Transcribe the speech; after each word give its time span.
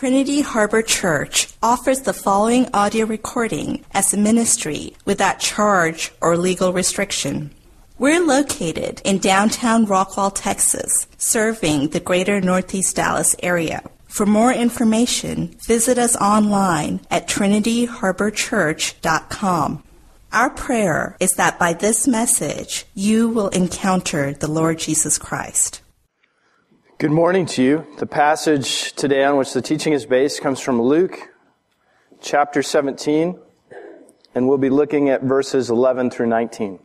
Trinity 0.00 0.40
Harbor 0.40 0.80
Church 0.80 1.52
offers 1.62 2.00
the 2.00 2.14
following 2.14 2.70
audio 2.72 3.04
recording 3.04 3.84
as 3.92 4.14
a 4.14 4.16
ministry 4.16 4.94
without 5.04 5.40
charge 5.40 6.10
or 6.22 6.38
legal 6.38 6.72
restriction. 6.72 7.50
We're 7.98 8.24
located 8.24 9.02
in 9.04 9.18
downtown 9.18 9.86
Rockwall, 9.86 10.32
Texas, 10.34 11.06
serving 11.18 11.88
the 11.88 12.00
greater 12.00 12.40
Northeast 12.40 12.96
Dallas 12.96 13.36
area. 13.42 13.82
For 14.08 14.24
more 14.24 14.54
information, 14.54 15.54
visit 15.66 15.98
us 15.98 16.16
online 16.16 17.00
at 17.10 17.28
trinityharborchurch.com. 17.28 19.82
Our 20.32 20.48
prayer 20.48 21.14
is 21.20 21.32
that 21.32 21.58
by 21.58 21.74
this 21.74 22.08
message, 22.08 22.86
you 22.94 23.28
will 23.28 23.48
encounter 23.48 24.32
the 24.32 24.48
Lord 24.48 24.78
Jesus 24.78 25.18
Christ. 25.18 25.79
Good 27.00 27.12
morning 27.12 27.46
to 27.46 27.62
you. 27.62 27.86
The 27.96 28.04
passage 28.04 28.92
today 28.92 29.24
on 29.24 29.38
which 29.38 29.54
the 29.54 29.62
teaching 29.62 29.94
is 29.94 30.04
based 30.04 30.42
comes 30.42 30.60
from 30.60 30.82
Luke 30.82 31.30
chapter 32.20 32.62
17, 32.62 33.38
and 34.34 34.46
we'll 34.46 34.58
be 34.58 34.68
looking 34.68 35.08
at 35.08 35.22
verses 35.22 35.70
11 35.70 36.10
through 36.10 36.26
19. 36.26 36.78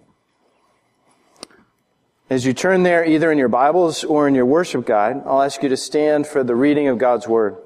As 2.29 2.45
you 2.45 2.53
turn 2.53 2.83
there, 2.83 3.03
either 3.03 3.29
in 3.29 3.37
your 3.37 3.49
Bibles 3.49 4.05
or 4.05 4.25
in 4.25 4.35
your 4.35 4.45
worship 4.45 4.85
guide, 4.85 5.21
I'll 5.25 5.41
ask 5.41 5.61
you 5.61 5.67
to 5.67 5.75
stand 5.75 6.27
for 6.27 6.45
the 6.45 6.55
reading 6.55 6.87
of 6.87 6.97
God's 6.97 7.27
Word. 7.27 7.57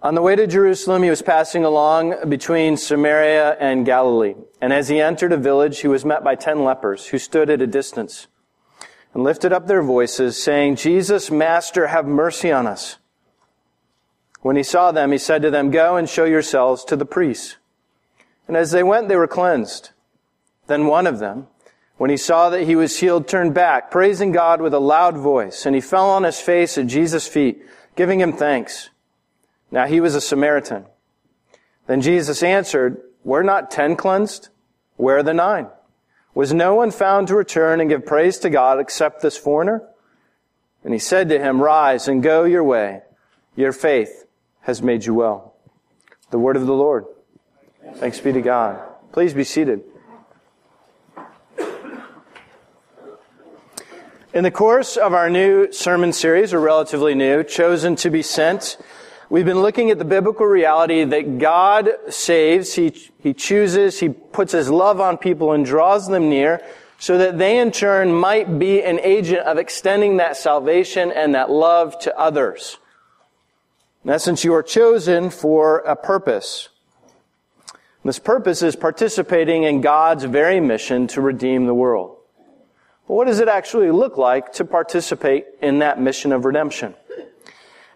On 0.00 0.14
the 0.14 0.22
way 0.22 0.36
to 0.36 0.46
Jerusalem, 0.46 1.02
he 1.02 1.10
was 1.10 1.22
passing 1.22 1.64
along 1.64 2.28
between 2.28 2.76
Samaria 2.76 3.56
and 3.58 3.84
Galilee. 3.84 4.36
And 4.60 4.72
as 4.72 4.90
he 4.90 5.00
entered 5.00 5.32
a 5.32 5.36
village, 5.36 5.80
he 5.80 5.88
was 5.88 6.04
met 6.04 6.22
by 6.22 6.36
ten 6.36 6.62
lepers 6.62 7.06
who 7.08 7.18
stood 7.18 7.50
at 7.50 7.60
a 7.60 7.66
distance 7.66 8.28
and 9.18 9.24
lifted 9.24 9.52
up 9.52 9.66
their 9.66 9.82
voices, 9.82 10.40
saying, 10.40 10.76
Jesus, 10.76 11.28
Master, 11.28 11.88
have 11.88 12.06
mercy 12.06 12.52
on 12.52 12.68
us. 12.68 12.98
When 14.42 14.54
he 14.54 14.62
saw 14.62 14.92
them, 14.92 15.10
he 15.10 15.18
said 15.18 15.42
to 15.42 15.50
them, 15.50 15.72
Go 15.72 15.96
and 15.96 16.08
show 16.08 16.24
yourselves 16.24 16.84
to 16.84 16.94
the 16.94 17.04
priests. 17.04 17.56
And 18.46 18.56
as 18.56 18.70
they 18.70 18.84
went, 18.84 19.08
they 19.08 19.16
were 19.16 19.26
cleansed. 19.26 19.90
Then 20.68 20.86
one 20.86 21.04
of 21.08 21.18
them, 21.18 21.48
when 21.96 22.10
he 22.10 22.16
saw 22.16 22.48
that 22.50 22.62
he 22.62 22.76
was 22.76 23.00
healed, 23.00 23.26
turned 23.26 23.54
back, 23.54 23.90
praising 23.90 24.30
God 24.30 24.60
with 24.60 24.72
a 24.72 24.78
loud 24.78 25.16
voice, 25.16 25.66
and 25.66 25.74
he 25.74 25.80
fell 25.80 26.08
on 26.10 26.22
his 26.22 26.40
face 26.40 26.78
at 26.78 26.86
Jesus' 26.86 27.26
feet, 27.26 27.60
giving 27.96 28.20
him 28.20 28.32
thanks. 28.32 28.90
Now 29.72 29.88
he 29.88 30.00
was 30.00 30.14
a 30.14 30.20
Samaritan. 30.20 30.86
Then 31.88 32.02
Jesus 32.02 32.40
answered, 32.44 33.02
Were 33.24 33.42
not 33.42 33.72
ten 33.72 33.96
cleansed? 33.96 34.50
Where 34.94 35.18
are 35.18 35.22
the 35.24 35.34
nine? 35.34 35.66
Was 36.38 36.54
no 36.54 36.76
one 36.76 36.92
found 36.92 37.26
to 37.26 37.34
return 37.34 37.80
and 37.80 37.90
give 37.90 38.06
praise 38.06 38.38
to 38.38 38.48
God 38.48 38.78
except 38.78 39.22
this 39.22 39.36
foreigner? 39.36 39.82
And 40.84 40.92
he 40.92 41.00
said 41.00 41.28
to 41.30 41.38
him, 41.40 41.60
Rise 41.60 42.06
and 42.06 42.22
go 42.22 42.44
your 42.44 42.62
way. 42.62 43.02
Your 43.56 43.72
faith 43.72 44.24
has 44.60 44.80
made 44.80 45.04
you 45.04 45.14
well. 45.14 45.56
The 46.30 46.38
word 46.38 46.54
of 46.54 46.64
the 46.68 46.74
Lord. 46.74 47.06
Thanks 47.96 48.20
be 48.20 48.32
to 48.32 48.40
God. 48.40 48.80
Please 49.10 49.34
be 49.34 49.42
seated. 49.42 49.82
In 54.32 54.44
the 54.44 54.52
course 54.52 54.96
of 54.96 55.14
our 55.14 55.28
new 55.28 55.72
sermon 55.72 56.12
series, 56.12 56.54
or 56.54 56.60
relatively 56.60 57.16
new, 57.16 57.42
Chosen 57.42 57.96
to 57.96 58.10
be 58.10 58.22
Sent, 58.22 58.78
We've 59.30 59.44
been 59.44 59.60
looking 59.60 59.90
at 59.90 59.98
the 59.98 60.06
biblical 60.06 60.46
reality 60.46 61.04
that 61.04 61.38
God 61.38 61.90
saves, 62.08 62.74
He, 62.74 62.94
He 63.22 63.34
chooses, 63.34 64.00
He 64.00 64.08
puts 64.08 64.52
His 64.52 64.70
love 64.70 65.00
on 65.00 65.18
people 65.18 65.52
and 65.52 65.66
draws 65.66 66.08
them 66.08 66.30
near 66.30 66.62
so 66.98 67.18
that 67.18 67.36
they 67.36 67.58
in 67.58 67.70
turn 67.70 68.12
might 68.12 68.58
be 68.58 68.82
an 68.82 68.98
agent 69.00 69.40
of 69.40 69.58
extending 69.58 70.16
that 70.16 70.38
salvation 70.38 71.12
and 71.12 71.34
that 71.34 71.50
love 71.50 71.98
to 72.00 72.18
others. 72.18 72.78
In 74.02 74.10
essence, 74.10 74.44
you 74.44 74.54
are 74.54 74.62
chosen 74.62 75.28
for 75.28 75.80
a 75.80 75.94
purpose. 75.94 76.70
This 78.04 78.18
purpose 78.18 78.62
is 78.62 78.76
participating 78.76 79.64
in 79.64 79.82
God's 79.82 80.24
very 80.24 80.58
mission 80.58 81.06
to 81.08 81.20
redeem 81.20 81.66
the 81.66 81.74
world. 81.74 82.16
But 83.06 83.14
what 83.14 83.26
does 83.26 83.40
it 83.40 83.48
actually 83.48 83.90
look 83.90 84.16
like 84.16 84.54
to 84.54 84.64
participate 84.64 85.44
in 85.60 85.80
that 85.80 86.00
mission 86.00 86.32
of 86.32 86.46
redemption? 86.46 86.94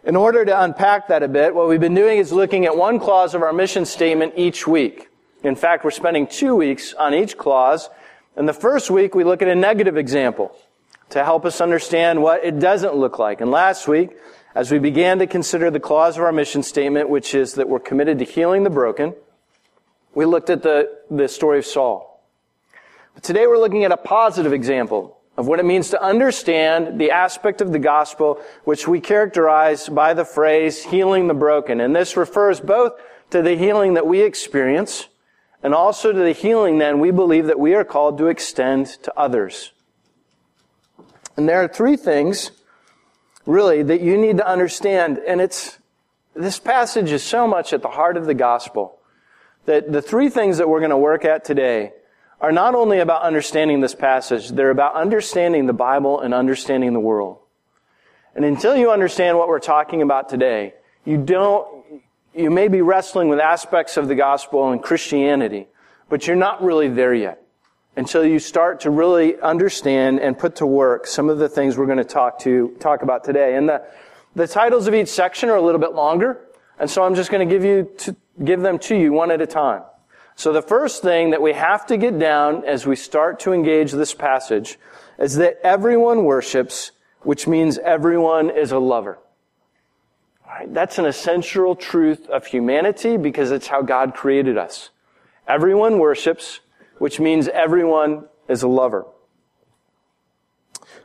In 0.05 0.17
order 0.17 0.45
to 0.45 0.63
unpack 0.63 1.09
that 1.09 1.23
a 1.23 1.29
bit, 1.29 1.55
what 1.55 1.69
we've 1.69 1.79
been 1.79 1.95
doing 1.95 2.19
is 2.19 2.33
looking 2.33 2.65
at 2.65 2.77
one 2.77 2.99
clause 2.99 3.37
of 3.37 3.43
our 3.43 3.53
mission 3.53 3.85
statement 3.85 4.33
each 4.37 4.67
week. 4.67 5.09
In 5.45 5.55
fact, 5.55 5.85
we're 5.85 5.93
spending 5.93 6.27
two 6.27 6.57
weeks 6.57 6.93
on 6.95 7.15
each 7.15 7.39
clause. 7.39 7.89
And 8.35 8.49
the 8.49 8.53
first 8.53 8.91
week, 8.91 9.15
we 9.15 9.23
look 9.23 9.43
at 9.43 9.49
a 9.49 9.55
negative 9.55 9.97
example 9.97 10.57
to 11.11 11.23
help 11.23 11.45
us 11.45 11.61
understand 11.61 12.21
what 12.21 12.45
it 12.45 12.59
doesn't 12.59 12.97
look 12.97 13.21
like. 13.21 13.41
And 13.41 13.53
last 13.53 13.87
week, 13.87 14.11
as 14.57 14.73
we 14.73 14.81
began 14.81 15.21
to 15.21 15.27
consider 15.29 15.71
the 15.71 15.79
clause 15.79 16.17
of 16.17 16.25
our 16.25 16.33
mission 16.33 16.65
statement, 16.65 17.09
which 17.09 17.33
is 17.33 17.55
that 17.55 17.69
we're 17.69 17.79
committed 17.79 18.19
to 18.19 18.25
healing 18.25 18.65
the 18.65 18.71
broken, 18.71 19.15
we 20.15 20.25
looked 20.25 20.51
at 20.51 20.65
the, 20.65 20.99
the 21.13 21.29
story 21.29 21.59
of 21.59 21.65
Saul. 21.65 22.27
But 23.15 23.23
today 23.23 23.47
we're 23.47 23.59
looking 23.59 23.84
at 23.84 23.93
a 23.93 23.97
positive 23.97 24.53
example 24.53 25.17
of 25.37 25.47
what 25.47 25.59
it 25.59 25.65
means 25.65 25.91
to 25.91 26.03
understand 26.03 27.00
the 27.00 27.10
aspect 27.10 27.60
of 27.60 27.72
the 27.72 27.78
gospel 27.78 28.41
which 28.65 28.87
we 28.87 29.00
characterize 29.00 29.88
by 29.88 30.12
the 30.12 30.25
phrase 30.25 30.84
healing 30.84 31.26
the 31.26 31.34
broken. 31.34 31.81
And 31.81 31.97
this 31.97 32.16
refers 32.16 32.60
both 32.60 32.93
to 33.31 33.41
the 33.41 33.56
healing 33.56 33.94
that 33.94 34.06
we 34.06 34.21
experience 34.21 35.09
and 35.62 35.75
also 35.75 36.12
to 36.12 36.19
the 36.19 36.32
healing 36.32 36.78
then 36.78 37.00
we 37.00 37.10
believe 37.10 37.47
that 37.47 37.59
we 37.59 37.75
are 37.75 37.84
called 37.84 38.19
to 38.19 38.26
extend 38.26 38.87
to 38.87 39.12
others. 39.19 39.72
And 41.37 41.48
there 41.48 41.62
are 41.62 41.69
three 41.69 41.97
things 41.97 42.50
really 43.47 43.82
that 43.82 44.03
you 44.03 44.19
need 44.19 44.37
to 44.37 44.47
understand 44.47 45.19
and 45.26 45.41
it's 45.41 45.78
this 46.34 46.59
passage 46.59 47.10
is 47.10 47.22
so 47.22 47.47
much 47.47 47.72
at 47.72 47.82
the 47.82 47.88
heart 47.88 48.16
of 48.16 48.26
the 48.26 48.34
gospel 48.34 48.98
that 49.65 49.92
the 49.92 50.03
three 50.03 50.28
things 50.28 50.59
that 50.59 50.69
we're 50.69 50.81
going 50.81 50.91
to 50.91 50.97
work 50.97 51.25
at 51.25 51.44
today 51.44 51.92
are 52.42 52.53
not 52.53 52.75
only 52.75 52.98
about 52.98 53.22
understanding 53.22 53.80
this 53.80 53.94
passage, 53.94 54.48
they're 54.50 54.70
about 54.70 54.97
understanding 54.97 55.66
the 55.66 55.72
Bible 55.72 56.20
and 56.20 56.34
understanding 56.34 56.92
the 56.92 57.00
world. 57.00 57.38
And 58.34 58.44
until 58.44 58.76
you 58.76 58.91
understand 58.91 59.38
what 59.38 59.47
we're 59.47 59.60
talking 59.60 60.03
about 60.03 60.28
today, 60.28 60.75
you 61.04 61.19
don't, 61.19 62.03
you 62.34 62.50
may 62.50 62.66
be 62.66 62.80
wrestling 62.80 63.28
with 63.28 63.38
aspects 63.38 63.97
of 63.97 64.08
the 64.08 64.16
gospel 64.16 64.72
and 64.72 64.82
Christianity, 64.82 65.69
but 66.08 66.26
you're 66.26 66.34
not 66.34 66.62
really 66.64 66.88
there 66.88 67.14
yet 67.14 67.41
until 67.94 68.25
you 68.25 68.41
start 68.41 68.80
to 68.80 68.91
really 68.91 69.38
understand 69.41 70.19
and 70.19 70.36
put 70.36 70.56
to 70.56 70.66
work 70.66 71.06
some 71.06 71.28
of 71.28 71.38
the 71.38 71.48
things 71.48 71.78
we're 71.78 71.86
going 71.86 71.98
to 71.98 72.04
talk 72.04 72.41
to, 72.41 72.74
talk 72.80 73.03
about 73.03 73.22
today. 73.22 73.54
And 73.54 73.69
the, 73.69 73.82
the 74.34 74.48
titles 74.48 74.88
of 74.88 74.94
each 74.94 75.09
section 75.09 75.48
are 75.48 75.56
a 75.56 75.62
little 75.62 75.80
bit 75.80 75.92
longer, 75.92 76.41
and 76.80 76.91
so 76.91 77.04
I'm 77.04 77.14
just 77.14 77.30
going 77.30 77.47
to 77.47 77.54
give 77.54 77.64
you, 77.64 77.88
to, 77.98 78.16
give 78.42 78.62
them 78.62 78.80
to 78.80 78.97
you 78.97 79.12
one 79.12 79.30
at 79.30 79.41
a 79.41 79.47
time. 79.47 79.82
So 80.42 80.53
the 80.53 80.60
first 80.60 81.03
thing 81.03 81.30
that 81.30 81.41
we 81.41 81.53
have 81.53 81.86
to 81.86 81.97
get 81.97 82.19
down 82.19 82.64
as 82.64 82.84
we 82.84 82.97
start 82.97 83.38
to 83.47 83.53
engage 83.53 83.92
this 83.92 84.12
passage 84.12 84.76
is 85.16 85.36
that 85.36 85.60
everyone 85.62 86.25
worships, 86.25 86.91
which 87.20 87.47
means 87.47 87.78
everyone 87.78 88.50
is 88.50 88.72
a 88.72 88.80
lover. 88.80 89.20
that's 90.66 90.98
an 90.98 91.04
essential 91.04 91.76
truth 91.76 92.28
of 92.28 92.44
humanity 92.44 93.16
because 93.16 93.53
it's 93.53 93.69
how 93.69 93.82
God 93.82 94.14
created 94.14 94.58
us. 94.58 94.91
Everyone 95.47 96.00
worships, 96.00 96.59
which 96.98 97.20
means 97.20 97.47
everyone 97.47 98.24
is 98.48 98.64
a 98.64 98.69
lover. 98.69 99.06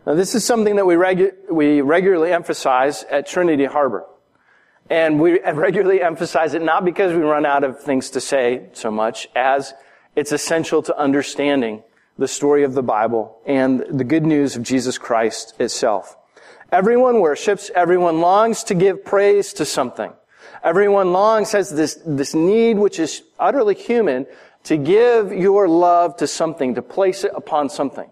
Now 0.07 0.15
this 0.15 0.33
is 0.33 0.45
something 0.45 0.77
that 0.77 0.87
we, 0.87 0.95
regu- 0.95 1.35
we 1.51 1.81
regularly 1.81 2.33
emphasize 2.33 3.03
at 3.03 3.27
Trinity 3.27 3.65
Harbor. 3.65 4.03
And 4.89 5.19
we 5.19 5.39
regularly 5.53 6.01
emphasize 6.01 6.53
it 6.53 6.61
not 6.61 6.85
because 6.85 7.13
we 7.13 7.21
run 7.21 7.45
out 7.45 7.63
of 7.63 7.79
things 7.79 8.09
to 8.11 8.21
say 8.21 8.67
so 8.73 8.91
much 8.91 9.27
as 9.35 9.73
it's 10.15 10.31
essential 10.31 10.81
to 10.83 10.97
understanding 10.97 11.83
the 12.17 12.27
story 12.27 12.63
of 12.63 12.73
the 12.73 12.83
Bible 12.83 13.37
and 13.45 13.83
the 13.89 14.03
good 14.03 14.25
news 14.25 14.55
of 14.55 14.63
Jesus 14.63 14.97
Christ 14.97 15.53
itself. 15.59 16.17
Everyone 16.71 17.21
worships, 17.21 17.71
everyone 17.73 18.19
longs 18.19 18.63
to 18.65 18.75
give 18.75 19.05
praise 19.05 19.53
to 19.53 19.65
something. 19.65 20.11
Everyone 20.63 21.13
longs, 21.13 21.51
has 21.51 21.69
this, 21.69 22.01
this 22.05 22.33
need 22.33 22.77
which 22.77 22.99
is 22.99 23.23
utterly 23.39 23.75
human 23.75 24.25
to 24.63 24.75
give 24.75 25.31
your 25.31 25.69
love 25.69 26.17
to 26.17 26.27
something, 26.27 26.75
to 26.75 26.81
place 26.81 27.23
it 27.23 27.31
upon 27.35 27.69
something. 27.69 28.09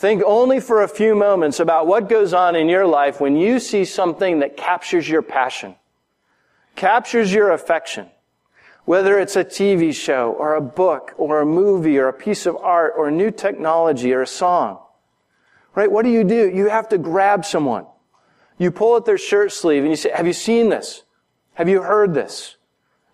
Think 0.00 0.22
only 0.24 0.60
for 0.60 0.80
a 0.80 0.88
few 0.88 1.14
moments 1.14 1.60
about 1.60 1.86
what 1.86 2.08
goes 2.08 2.32
on 2.32 2.56
in 2.56 2.70
your 2.70 2.86
life 2.86 3.20
when 3.20 3.36
you 3.36 3.60
see 3.60 3.84
something 3.84 4.38
that 4.38 4.56
captures 4.56 5.06
your 5.06 5.20
passion, 5.20 5.74
captures 6.74 7.30
your 7.30 7.50
affection. 7.50 8.08
Whether 8.86 9.18
it's 9.18 9.36
a 9.36 9.44
TV 9.44 9.94
show 9.94 10.32
or 10.32 10.54
a 10.54 10.62
book 10.62 11.12
or 11.18 11.42
a 11.42 11.46
movie 11.46 11.98
or 11.98 12.08
a 12.08 12.14
piece 12.14 12.46
of 12.46 12.56
art 12.56 12.94
or 12.96 13.10
new 13.10 13.30
technology 13.30 14.14
or 14.14 14.22
a 14.22 14.26
song. 14.26 14.78
Right? 15.74 15.92
What 15.92 16.06
do 16.06 16.10
you 16.10 16.24
do? 16.24 16.48
You 16.48 16.70
have 16.70 16.88
to 16.88 16.96
grab 16.96 17.44
someone. 17.44 17.84
You 18.56 18.70
pull 18.70 18.96
at 18.96 19.04
their 19.04 19.18
shirt 19.18 19.52
sleeve 19.52 19.82
and 19.82 19.90
you 19.90 19.96
say, 19.96 20.12
have 20.14 20.26
you 20.26 20.32
seen 20.32 20.70
this? 20.70 21.02
Have 21.52 21.68
you 21.68 21.82
heard 21.82 22.14
this? 22.14 22.56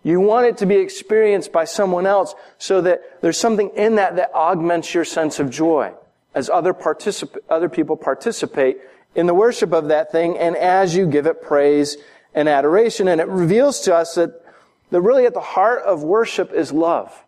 You 0.03 0.21
want 0.21 0.45
it 0.45 0.55
to 0.59 0.65
be 0.65 0.77
experienced 0.77 1.51
by 1.51 1.65
someone 1.65 2.05
else 2.05 2.33
so 2.57 2.79
that 2.79 3.21
there's 3.21 3.37
something 3.37 3.71
in 3.75 3.95
that 3.95 4.15
that 4.15 4.33
augments 4.33 4.93
your 4.93 5.03
sense 5.03 5.41
of 5.41 5.49
joy 5.49 5.93
as 6.37 6.51
other, 6.51 6.71
particip- 6.71 7.35
other 7.49 7.67
people 7.67 7.97
participate 7.97 8.77
in 9.15 9.25
the 9.25 9.33
worship 9.33 9.73
of 9.73 9.87
that 9.87 10.11
thing 10.11 10.37
and 10.37 10.55
as 10.55 10.95
you 10.95 11.07
give 11.07 11.25
it 11.25 11.41
praise 11.41 11.97
and 12.35 12.47
adoration. 12.47 13.07
And 13.07 13.19
it 13.19 13.27
reveals 13.27 13.79
to 13.81 13.95
us 13.95 14.13
that, 14.13 14.45
that 14.91 15.01
really 15.01 15.25
at 15.25 15.33
the 15.33 15.39
heart 15.39 15.81
of 15.81 16.03
worship 16.03 16.53
is 16.53 16.71
love. 16.71 17.25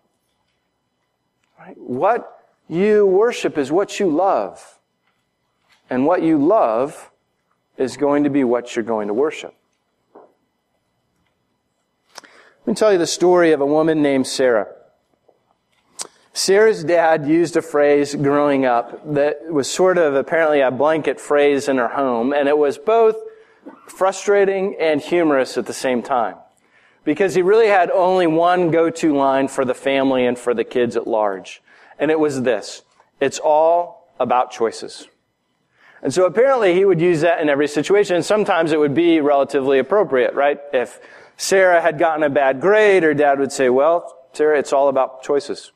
Right? 1.57 1.75
What 1.75 2.51
you 2.67 3.07
worship 3.07 3.57
is 3.57 3.71
what 3.71 3.99
you 3.99 4.11
love. 4.11 4.77
And 5.89 6.05
what 6.05 6.21
you 6.21 6.37
love 6.37 7.09
is 7.77 7.97
going 7.97 8.25
to 8.25 8.29
be 8.29 8.43
what 8.43 8.75
you're 8.75 8.85
going 8.85 9.07
to 9.07 9.13
worship. 9.15 9.55
Let 10.13 10.27
me 12.67 12.73
tell 12.75 12.91
you 12.91 12.99
the 12.99 13.07
story 13.07 13.53
of 13.53 13.61
a 13.61 13.65
woman 13.65 14.03
named 14.03 14.27
Sarah. 14.27 14.67
Sarah's 16.33 16.83
dad 16.83 17.27
used 17.27 17.57
a 17.57 17.61
phrase 17.61 18.15
growing 18.15 18.65
up 18.65 19.13
that 19.13 19.51
was 19.51 19.69
sort 19.69 19.97
of 19.97 20.15
apparently 20.15 20.61
a 20.61 20.71
blanket 20.71 21.19
phrase 21.19 21.67
in 21.67 21.77
her 21.77 21.89
home, 21.89 22.33
and 22.33 22.47
it 22.47 22.57
was 22.57 22.77
both 22.77 23.15
frustrating 23.87 24.75
and 24.79 25.01
humorous 25.01 25.57
at 25.57 25.65
the 25.65 25.73
same 25.73 26.01
time. 26.01 26.35
Because 27.03 27.33
he 27.33 27.41
really 27.41 27.67
had 27.67 27.89
only 27.91 28.27
one 28.27 28.71
go-to 28.71 29.15
line 29.15 29.47
for 29.47 29.65
the 29.65 29.73
family 29.73 30.25
and 30.25 30.37
for 30.37 30.53
the 30.53 30.63
kids 30.63 30.95
at 30.95 31.07
large. 31.07 31.61
And 31.97 32.11
it 32.11 32.19
was 32.19 32.43
this. 32.43 32.83
It's 33.19 33.39
all 33.39 34.07
about 34.19 34.51
choices. 34.51 35.07
And 36.01 36.13
so 36.13 36.25
apparently 36.25 36.73
he 36.75 36.85
would 36.85 37.01
use 37.01 37.21
that 37.21 37.41
in 37.41 37.49
every 37.49 37.67
situation, 37.67 38.15
and 38.15 38.25
sometimes 38.25 38.71
it 38.71 38.79
would 38.79 38.93
be 38.93 39.19
relatively 39.19 39.79
appropriate, 39.79 40.33
right? 40.33 40.59
If 40.71 40.99
Sarah 41.35 41.81
had 41.81 41.97
gotten 41.99 42.23
a 42.23 42.29
bad 42.29 42.61
grade, 42.61 43.03
her 43.03 43.13
dad 43.13 43.39
would 43.39 43.51
say, 43.51 43.69
well, 43.69 44.15
Sarah, 44.31 44.59
it's 44.59 44.71
all 44.71 44.87
about 44.87 45.23
choices. 45.23 45.71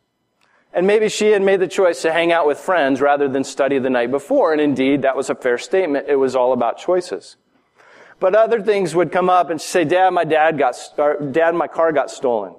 And 0.74 0.88
maybe 0.88 1.08
she 1.08 1.32
had 1.32 1.44
made 1.44 1.60
the 1.60 1.68
choice 1.68 2.02
to 2.02 2.12
hang 2.12 2.32
out 2.32 2.48
with 2.48 2.58
friends 2.58 3.00
rather 3.00 3.28
than 3.28 3.44
study 3.44 3.78
the 3.78 3.92
night 3.92 4.10
before. 4.10 4.54
And 4.54 4.62
indeed, 4.62 5.04
that 5.04 5.16
was 5.16 5.30
a 5.30 5.36
fair 5.36 5.58
statement. 5.58 6.08
It 6.10 6.16
was 6.16 6.36
all 6.36 6.52
about 6.52 6.80
choices. 6.80 7.38
But 8.20 8.36
other 8.36 8.62
things 8.62 8.96
would 8.96 9.12
come 9.12 9.30
up 9.30 9.50
and 9.50 9.62
she'd 9.62 9.68
say, 9.68 9.84
Dad, 9.84 10.10
my 10.12 10.24
dad 10.24 10.58
got, 10.58 10.76
Dad, 11.32 11.54
my 11.54 11.68
car 11.68 11.92
got 11.92 12.10
stolen. 12.10 12.56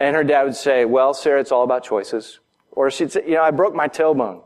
And 0.00 0.16
her 0.16 0.24
dad 0.24 0.42
would 0.42 0.56
say, 0.56 0.84
well, 0.84 1.14
Sarah, 1.14 1.40
it's 1.40 1.52
all 1.52 1.62
about 1.62 1.84
choices. 1.84 2.40
Or 2.72 2.90
she'd 2.90 3.12
say, 3.12 3.22
you 3.26 3.34
know, 3.34 3.42
I 3.42 3.50
broke 3.50 3.74
my 3.74 3.88
tailbone. 3.88 4.42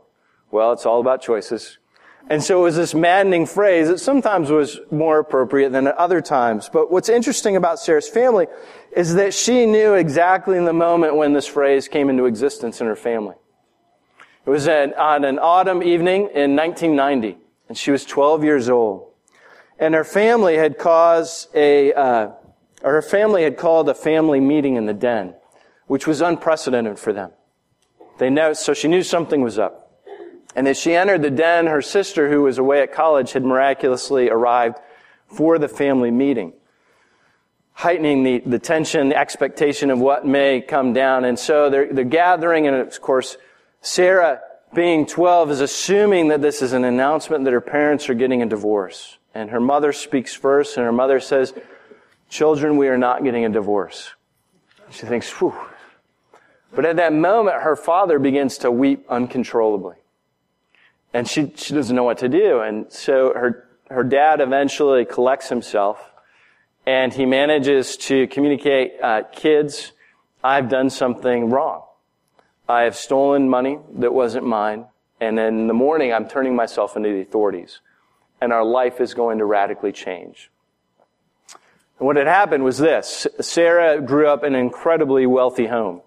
Well, 0.51 0.71
it's 0.71 0.85
all 0.85 0.99
about 0.99 1.21
choices. 1.21 1.79
And 2.29 2.41
so 2.43 2.59
it 2.59 2.63
was 2.63 2.75
this 2.75 2.93
maddening 2.93 3.45
phrase 3.45 3.87
that 3.87 3.99
sometimes 3.99 4.49
was 4.49 4.79
more 4.89 5.19
appropriate 5.19 5.71
than 5.71 5.87
at 5.87 5.95
other 5.95 6.21
times. 6.21 6.69
But 6.71 6.91
what's 6.91 7.09
interesting 7.09 7.55
about 7.55 7.79
Sarah's 7.79 8.07
family 8.07 8.47
is 8.95 9.15
that 9.15 9.33
she 9.33 9.65
knew 9.65 9.93
exactly 9.95 10.57
in 10.57 10.65
the 10.65 10.73
moment 10.73 11.15
when 11.15 11.33
this 11.33 11.47
phrase 11.47 11.87
came 11.87 12.09
into 12.09 12.25
existence 12.25 12.79
in 12.79 12.87
her 12.87 12.95
family. 12.95 13.35
It 14.45 14.49
was 14.49 14.67
on 14.67 15.23
an 15.23 15.39
autumn 15.39 15.83
evening 15.83 16.29
in 16.33 16.55
1990, 16.55 17.37
and 17.69 17.77
she 17.77 17.91
was 17.91 18.05
12 18.05 18.43
years 18.43 18.69
old. 18.69 19.07
And 19.77 19.93
her 19.93 20.03
family 20.03 20.57
had 20.57 20.77
caused 20.77 21.53
a, 21.55 21.93
uh, 21.93 22.31
or 22.83 22.93
her 22.93 23.01
family 23.01 23.43
had 23.43 23.57
called 23.57 23.89
a 23.89 23.93
family 23.93 24.39
meeting 24.39 24.75
in 24.75 24.85
the 24.85 24.93
den, 24.93 25.35
which 25.87 26.07
was 26.07 26.21
unprecedented 26.21 26.97
for 26.97 27.13
them. 27.13 27.31
They 28.17 28.29
know, 28.29 28.53
so 28.53 28.73
she 28.73 28.87
knew 28.87 29.03
something 29.03 29.41
was 29.41 29.57
up. 29.57 29.90
And 30.55 30.67
as 30.67 30.77
she 30.77 30.95
entered 30.95 31.21
the 31.21 31.31
den, 31.31 31.67
her 31.67 31.81
sister, 31.81 32.29
who 32.29 32.43
was 32.43 32.57
away 32.57 32.81
at 32.81 32.91
college, 32.91 33.31
had 33.33 33.43
miraculously 33.43 34.29
arrived 34.29 34.77
for 35.27 35.57
the 35.57 35.69
family 35.69 36.11
meeting, 36.11 36.53
heightening 37.73 38.23
the, 38.23 38.39
the 38.39 38.59
tension, 38.59 39.09
the 39.09 39.17
expectation 39.17 39.89
of 39.89 39.99
what 39.99 40.25
may 40.25 40.61
come 40.61 40.91
down. 40.93 41.23
And 41.23 41.39
so 41.39 41.69
they're, 41.69 41.91
they're 41.91 42.03
gathering, 42.03 42.67
and 42.67 42.75
of 42.75 43.01
course, 43.01 43.37
Sarah, 43.81 44.41
being 44.73 45.05
12, 45.05 45.51
is 45.51 45.61
assuming 45.61 46.27
that 46.29 46.41
this 46.41 46.61
is 46.61 46.73
an 46.73 46.83
announcement 46.83 47.45
that 47.45 47.53
her 47.53 47.61
parents 47.61 48.09
are 48.09 48.13
getting 48.13 48.41
a 48.41 48.45
divorce. 48.45 49.17
And 49.33 49.49
her 49.51 49.61
mother 49.61 49.93
speaks 49.93 50.35
first, 50.35 50.75
and 50.75 50.85
her 50.85 50.91
mother 50.91 51.21
says, 51.21 51.53
Children, 52.29 52.77
we 52.77 52.87
are 52.87 52.97
not 52.97 53.23
getting 53.23 53.45
a 53.45 53.49
divorce. 53.49 54.11
She 54.89 55.05
thinks, 55.05 55.29
whew. 55.31 55.53
But 56.73 56.85
at 56.85 56.97
that 56.97 57.13
moment, 57.13 57.61
her 57.61 57.75
father 57.75 58.19
begins 58.19 58.59
to 58.59 58.71
weep 58.71 59.05
uncontrollably 59.09 60.00
and 61.13 61.27
she, 61.27 61.51
she 61.55 61.73
doesn't 61.73 61.95
know 61.95 62.03
what 62.03 62.19
to 62.19 62.29
do. 62.29 62.61
And 62.61 62.91
so 62.91 63.33
her, 63.33 63.67
her 63.89 64.03
dad 64.03 64.41
eventually 64.41 65.05
collects 65.05 65.49
himself 65.49 65.99
and 66.85 67.13
he 67.13 67.25
manages 67.25 67.97
to 67.97 68.27
communicate, 68.27 68.93
uh, 69.01 69.23
kids, 69.31 69.91
I've 70.43 70.69
done 70.69 70.89
something 70.89 71.49
wrong. 71.49 71.83
I 72.67 72.83
have 72.83 72.95
stolen 72.95 73.49
money 73.49 73.77
that 73.99 74.13
wasn't 74.13 74.45
mine. 74.45 74.85
And 75.19 75.37
then 75.37 75.59
in 75.59 75.67
the 75.67 75.73
morning, 75.73 76.13
I'm 76.13 76.27
turning 76.27 76.55
myself 76.55 76.95
into 76.95 77.09
the 77.09 77.21
authorities. 77.21 77.81
And 78.39 78.51
our 78.51 78.65
life 78.65 78.99
is 78.99 79.13
going 79.13 79.37
to 79.37 79.45
radically 79.45 79.91
change. 79.91 80.49
And 81.99 82.07
what 82.07 82.15
had 82.15 82.25
happened 82.25 82.63
was 82.63 82.79
this. 82.79 83.27
Sarah 83.39 84.01
grew 84.01 84.27
up 84.27 84.43
in 84.43 84.55
an 84.55 84.61
incredibly 84.61 85.27
wealthy 85.27 85.67
home. 85.67 86.01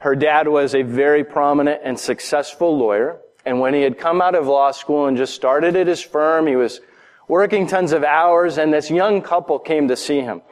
Her 0.00 0.14
dad 0.14 0.48
was 0.48 0.74
a 0.74 0.82
very 0.82 1.24
prominent 1.24 1.80
and 1.82 1.98
successful 1.98 2.76
lawyer. 2.76 3.20
And 3.50 3.58
when 3.58 3.74
he 3.74 3.82
had 3.82 3.98
come 3.98 4.22
out 4.22 4.36
of 4.36 4.46
law 4.46 4.70
school 4.70 5.06
and 5.06 5.16
just 5.16 5.34
started 5.34 5.74
at 5.74 5.88
his 5.88 6.00
firm, 6.00 6.46
he 6.46 6.54
was 6.54 6.80
working 7.26 7.66
tons 7.66 7.90
of 7.90 8.04
hours, 8.04 8.58
and 8.58 8.72
this 8.72 8.92
young 8.92 9.22
couple 9.22 9.58
came 9.58 9.88
to 9.88 9.96
see 9.96 10.20
him. 10.20 10.42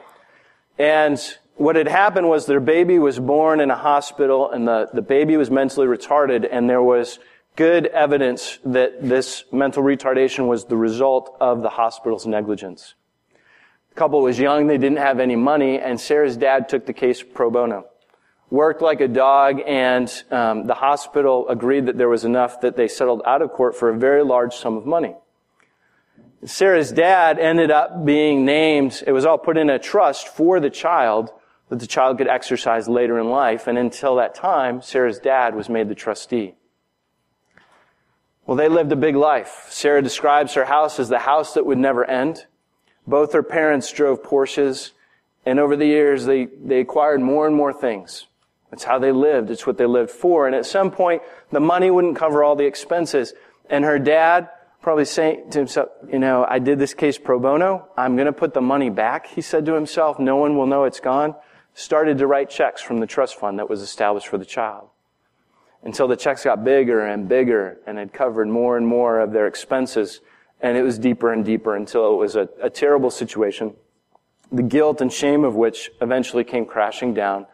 And 0.77 1.17
what 1.55 1.77
had 1.77 1.87
happened 1.87 2.27
was 2.27 2.45
their 2.45 2.59
baby 2.59 2.99
was 2.99 3.17
born 3.17 3.61
in 3.61 3.71
a 3.71 3.75
hospital, 3.77 4.51
and 4.51 4.67
the, 4.67 4.89
the 4.93 5.01
baby 5.01 5.37
was 5.37 5.49
mentally 5.49 5.87
retarded, 5.87 6.45
and 6.51 6.69
there 6.69 6.83
was 6.83 7.19
good 7.55 7.85
evidence 7.85 8.59
that 8.65 9.01
this 9.01 9.45
mental 9.49 9.81
retardation 9.81 10.49
was 10.49 10.65
the 10.65 10.75
result 10.75 11.37
of 11.39 11.61
the 11.61 11.69
hospital's 11.69 12.27
negligence. 12.27 12.95
The 13.91 13.95
couple 13.95 14.21
was 14.21 14.37
young, 14.37 14.67
they 14.67 14.77
didn't 14.77 14.97
have 14.97 15.21
any 15.21 15.37
money, 15.37 15.79
and 15.79 16.01
Sarah's 16.01 16.35
dad 16.35 16.67
took 16.67 16.85
the 16.85 16.91
case 16.91 17.23
pro 17.23 17.49
bono 17.49 17.88
worked 18.49 18.81
like 18.81 19.01
a 19.01 19.07
dog, 19.07 19.61
and 19.65 20.11
um, 20.31 20.65
the 20.65 20.73
hospital 20.73 21.47
agreed 21.49 21.85
that 21.85 21.97
there 21.97 22.09
was 22.09 22.25
enough 22.25 22.61
that 22.61 22.75
they 22.75 22.87
settled 22.87 23.21
out 23.25 23.41
of 23.41 23.51
court 23.51 23.75
for 23.75 23.89
a 23.89 23.97
very 23.97 24.23
large 24.23 24.55
sum 24.55 24.75
of 24.75 24.85
money. 24.85 25.15
Sarah's 26.45 26.91
dad 26.91 27.37
ended 27.37 27.69
up 27.69 28.05
being 28.05 28.45
named, 28.45 29.03
it 29.05 29.11
was 29.11 29.25
all 29.25 29.37
put 29.37 29.57
in 29.57 29.69
a 29.69 29.77
trust 29.77 30.27
for 30.29 30.59
the 30.59 30.69
child 30.69 31.31
that 31.67 31.79
the 31.79 31.87
child 31.87 32.17
could 32.17 32.27
exercise 32.27 32.87
later 32.87 33.19
in 33.19 33.29
life, 33.29 33.67
and 33.67 33.77
until 33.77 34.15
that 34.15 34.33
time, 34.33 34.81
Sarah's 34.81 35.19
dad 35.19 35.53
was 35.53 35.69
made 35.69 35.89
the 35.89 35.95
trustee. 35.95 36.55
Well, 38.47 38.57
they 38.57 38.69
lived 38.69 38.91
a 38.91 38.95
big 38.95 39.15
life. 39.15 39.67
Sarah 39.69 40.01
describes 40.01 40.55
her 40.55 40.65
house 40.65 40.99
as 40.99 41.09
the 41.09 41.19
house 41.19 41.53
that 41.53 41.67
would 41.67 41.77
never 41.77 42.03
end. 42.03 42.47
Both 43.05 43.33
her 43.33 43.43
parents 43.43 43.91
drove 43.91 44.23
Porsches, 44.23 44.91
and 45.45 45.59
over 45.59 45.75
the 45.75 45.85
years, 45.85 46.25
they, 46.25 46.45
they 46.45 46.79
acquired 46.79 47.21
more 47.21 47.45
and 47.45 47.55
more 47.55 47.73
things. 47.73 48.25
It's 48.71 48.83
how 48.83 48.99
they 48.99 49.11
lived. 49.11 49.49
It's 49.49 49.65
what 49.65 49.77
they 49.77 49.85
lived 49.85 50.11
for. 50.11 50.45
And 50.45 50.55
at 50.55 50.65
some 50.65 50.91
point, 50.91 51.23
the 51.51 51.59
money 51.59 51.89
wouldn't 51.89 52.15
cover 52.15 52.43
all 52.43 52.55
the 52.55 52.65
expenses. 52.65 53.33
And 53.69 53.83
her 53.83 53.97
dad 53.97 54.49
probably 54.81 55.05
saying 55.05 55.51
to 55.51 55.57
himself, 55.57 55.89
you 56.11 56.19
know, 56.19 56.45
I 56.47 56.59
did 56.59 56.79
this 56.79 56.93
case 56.93 57.17
pro 57.17 57.39
bono. 57.39 57.87
I'm 57.97 58.15
going 58.15 58.27
to 58.27 58.33
put 58.33 58.53
the 58.53 58.61
money 58.61 58.89
back. 58.89 59.27
He 59.27 59.41
said 59.41 59.65
to 59.65 59.73
himself, 59.73 60.19
no 60.19 60.35
one 60.35 60.55
will 60.55 60.67
know 60.67 60.85
it's 60.85 60.99
gone. 60.99 61.35
Started 61.73 62.17
to 62.19 62.27
write 62.27 62.49
checks 62.49 62.81
from 62.81 62.99
the 62.99 63.07
trust 63.07 63.39
fund 63.39 63.59
that 63.59 63.69
was 63.69 63.81
established 63.81 64.27
for 64.27 64.37
the 64.37 64.45
child. 64.45 64.89
Until 65.83 66.07
the 66.07 66.15
checks 66.15 66.43
got 66.43 66.63
bigger 66.63 67.05
and 67.05 67.27
bigger 67.27 67.79
and 67.87 67.97
had 67.97 68.13
covered 68.13 68.47
more 68.47 68.77
and 68.77 68.85
more 68.85 69.19
of 69.19 69.31
their 69.31 69.47
expenses. 69.47 70.21
And 70.61 70.77
it 70.77 70.83
was 70.83 70.99
deeper 70.99 71.31
and 71.31 71.43
deeper 71.43 71.75
until 71.75 72.13
it 72.13 72.17
was 72.17 72.35
a, 72.35 72.49
a 72.61 72.69
terrible 72.69 73.09
situation. 73.09 73.75
The 74.51 74.63
guilt 74.63 74.99
and 75.01 75.11
shame 75.11 75.43
of 75.43 75.55
which 75.55 75.89
eventually 76.01 76.43
came 76.43 76.65
crashing 76.65 77.13
down 77.13 77.47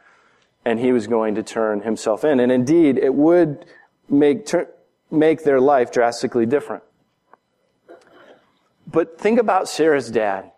and 0.66 0.80
he 0.80 0.92
was 0.92 1.08
going 1.08 1.36
to 1.36 1.44
turn 1.44 1.82
himself 1.82 2.26
in. 2.26 2.40
And 2.40 2.52
indeed, 2.52 2.98
it 2.98 3.14
would 3.14 3.66
make, 4.10 4.48
ter- 4.48 4.70
make 5.12 5.44
their 5.44 5.62
life 5.62 5.92
drastically 5.92 6.46
different. 6.46 6.84
But 8.88 9.20
think 9.20 9.40
about 9.40 9.70
Sarah's 9.70 10.10
dad, 10.10 10.52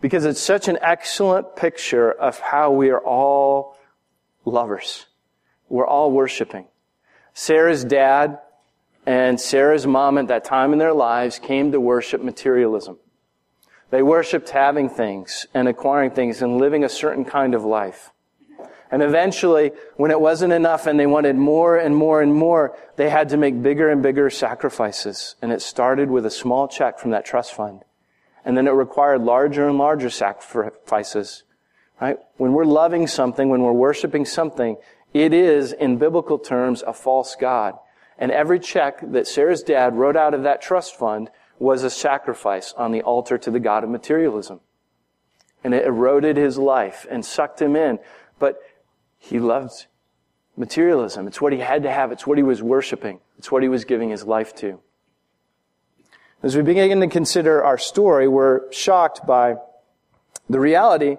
because 0.00 0.24
it's 0.24 0.40
such 0.40 0.68
an 0.68 0.78
excellent 0.80 1.54
picture 1.54 2.10
of 2.10 2.38
how 2.38 2.70
we 2.70 2.90
are 2.90 3.00
all 3.00 3.76
lovers. 4.44 5.06
We're 5.68 5.86
all 5.86 6.10
worshiping. 6.10 6.66
Sarah's 7.34 7.84
dad 7.84 8.38
and 9.04 9.40
Sarah's 9.40 9.86
mom 9.86 10.18
at 10.18 10.28
that 10.28 10.44
time 10.44 10.72
in 10.72 10.78
their 10.78 10.94
lives 10.94 11.38
came 11.38 11.72
to 11.72 11.80
worship 11.80 12.22
materialism. 12.22 12.98
They 13.90 14.02
worshiped 14.02 14.50
having 14.50 14.88
things 14.88 15.46
and 15.54 15.68
acquiring 15.68 16.10
things 16.10 16.42
and 16.42 16.58
living 16.58 16.82
a 16.82 16.88
certain 16.88 17.24
kind 17.24 17.54
of 17.54 17.64
life. 17.64 18.10
And 18.90 19.02
eventually, 19.02 19.72
when 19.96 20.10
it 20.10 20.20
wasn't 20.20 20.52
enough 20.52 20.86
and 20.86 20.98
they 20.98 21.06
wanted 21.06 21.36
more 21.36 21.76
and 21.76 21.96
more 21.96 22.22
and 22.22 22.32
more, 22.32 22.76
they 22.96 23.10
had 23.10 23.28
to 23.30 23.36
make 23.36 23.62
bigger 23.62 23.90
and 23.90 24.02
bigger 24.02 24.30
sacrifices. 24.30 25.34
And 25.42 25.52
it 25.52 25.60
started 25.60 26.10
with 26.10 26.24
a 26.24 26.30
small 26.30 26.68
check 26.68 26.98
from 26.98 27.10
that 27.10 27.24
trust 27.24 27.54
fund. 27.54 27.82
And 28.44 28.56
then 28.56 28.68
it 28.68 28.72
required 28.72 29.22
larger 29.22 29.68
and 29.68 29.76
larger 29.76 30.08
sacrifices. 30.08 31.42
Right? 32.00 32.18
When 32.36 32.52
we're 32.52 32.64
loving 32.64 33.06
something, 33.06 33.48
when 33.48 33.62
we're 33.62 33.72
worshiping 33.72 34.24
something, 34.24 34.76
it 35.12 35.32
is, 35.32 35.72
in 35.72 35.96
biblical 35.96 36.38
terms, 36.38 36.82
a 36.86 36.92
false 36.92 37.36
God. 37.36 37.74
And 38.18 38.30
every 38.30 38.60
check 38.60 39.00
that 39.02 39.26
Sarah's 39.26 39.62
dad 39.62 39.96
wrote 39.96 40.16
out 40.16 40.34
of 40.34 40.42
that 40.44 40.62
trust 40.62 40.96
fund 40.96 41.30
was 41.58 41.82
a 41.82 41.90
sacrifice 41.90 42.72
on 42.74 42.92
the 42.92 43.02
altar 43.02 43.38
to 43.38 43.50
the 43.50 43.60
God 43.60 43.82
of 43.82 43.90
materialism. 43.90 44.60
And 45.64 45.74
it 45.74 45.86
eroded 45.86 46.36
his 46.36 46.58
life 46.58 47.06
and 47.10 47.24
sucked 47.24 47.60
him 47.60 47.74
in. 47.74 47.98
But 48.38 48.58
he 49.28 49.38
loved 49.38 49.86
materialism. 50.56 51.26
It's 51.26 51.40
what 51.40 51.52
he 51.52 51.58
had 51.58 51.82
to 51.82 51.90
have. 51.90 52.12
It's 52.12 52.26
what 52.26 52.38
he 52.38 52.44
was 52.44 52.62
worshiping. 52.62 53.20
It's 53.38 53.50
what 53.50 53.62
he 53.62 53.68
was 53.68 53.84
giving 53.84 54.10
his 54.10 54.24
life 54.24 54.54
to. 54.56 54.80
As 56.42 56.56
we 56.56 56.62
begin 56.62 57.00
to 57.00 57.08
consider 57.08 57.64
our 57.64 57.78
story, 57.78 58.28
we're 58.28 58.70
shocked 58.72 59.26
by 59.26 59.56
the 60.48 60.60
reality 60.60 61.16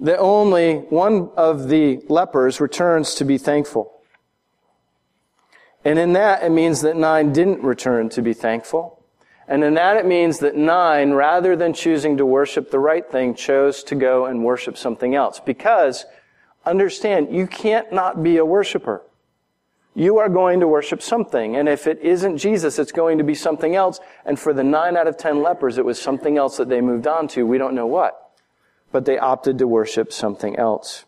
that 0.00 0.18
only 0.18 0.76
one 0.76 1.30
of 1.36 1.68
the 1.68 2.02
lepers 2.08 2.60
returns 2.60 3.14
to 3.16 3.24
be 3.24 3.38
thankful. 3.38 3.92
And 5.84 5.98
in 5.98 6.14
that, 6.14 6.42
it 6.42 6.50
means 6.50 6.80
that 6.80 6.96
nine 6.96 7.32
didn't 7.32 7.62
return 7.62 8.08
to 8.10 8.22
be 8.22 8.32
thankful. 8.32 9.04
And 9.46 9.62
in 9.62 9.74
that, 9.74 9.98
it 9.98 10.06
means 10.06 10.38
that 10.38 10.56
nine, 10.56 11.12
rather 11.12 11.54
than 11.54 11.74
choosing 11.74 12.16
to 12.16 12.24
worship 12.24 12.70
the 12.70 12.78
right 12.78 13.08
thing, 13.08 13.34
chose 13.34 13.84
to 13.84 13.94
go 13.94 14.24
and 14.24 14.42
worship 14.42 14.78
something 14.78 15.14
else. 15.14 15.40
Because, 15.40 16.06
understand, 16.66 17.34
you 17.34 17.46
can't 17.46 17.92
not 17.92 18.22
be 18.22 18.36
a 18.36 18.44
worshiper. 18.44 19.02
You 19.94 20.18
are 20.18 20.28
going 20.28 20.60
to 20.60 20.66
worship 20.66 21.02
something. 21.02 21.54
And 21.56 21.68
if 21.68 21.86
it 21.86 22.00
isn't 22.00 22.38
Jesus, 22.38 22.78
it's 22.80 22.90
going 22.90 23.18
to 23.18 23.24
be 23.24 23.34
something 23.34 23.76
else. 23.76 24.00
And 24.24 24.38
for 24.38 24.52
the 24.52 24.64
nine 24.64 24.96
out 24.96 25.06
of 25.06 25.16
ten 25.16 25.40
lepers, 25.40 25.78
it 25.78 25.84
was 25.84 26.00
something 26.00 26.36
else 26.36 26.56
that 26.56 26.68
they 26.68 26.80
moved 26.80 27.06
on 27.06 27.28
to. 27.28 27.46
We 27.46 27.58
don't 27.58 27.74
know 27.74 27.86
what. 27.86 28.32
But 28.90 29.04
they 29.04 29.18
opted 29.18 29.58
to 29.58 29.68
worship 29.68 30.12
something 30.12 30.56
else. 30.56 31.04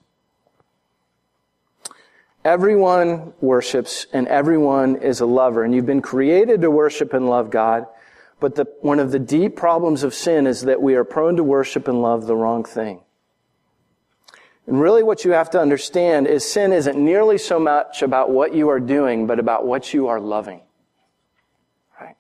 Everyone 2.45 3.33
worships 3.41 4.07
and 4.13 4.29
everyone 4.29 4.97
is 4.97 5.19
a 5.19 5.27
lover. 5.27 5.65
And 5.65 5.75
you've 5.75 5.87
been 5.87 6.03
created 6.03 6.61
to 6.61 6.71
worship 6.71 7.13
and 7.13 7.29
love 7.29 7.51
God. 7.51 7.87
But 8.39 8.55
the, 8.55 8.67
one 8.83 9.01
of 9.01 9.11
the 9.11 9.19
deep 9.19 9.57
problems 9.57 10.05
of 10.05 10.15
sin 10.15 10.47
is 10.47 10.61
that 10.63 10.81
we 10.81 10.95
are 10.95 11.05
prone 11.05 11.37
to 11.37 11.43
worship 11.43 11.89
and 11.89 12.03
love 12.03 12.27
the 12.27 12.37
wrong 12.37 12.63
thing. 12.63 13.01
And 14.67 14.81
really 14.81 15.03
what 15.03 15.25
you 15.25 15.33
have 15.33 15.51
to 15.51 15.61
understand 15.61 16.27
is 16.27 16.45
sin 16.45 16.73
isn't 16.73 16.99
nearly 16.99 17.39
so 17.39 17.61
much 17.61 18.03
about 18.03 18.31
what 18.31 18.55
you 18.55 18.69
are 18.69 18.81
doing, 18.81 19.27
but 19.27 19.39
about 19.39 19.65
what 19.65 19.95
you 19.95 20.09
are 20.09 20.21
loving. 20.21 20.61
Right? 22.01 22.17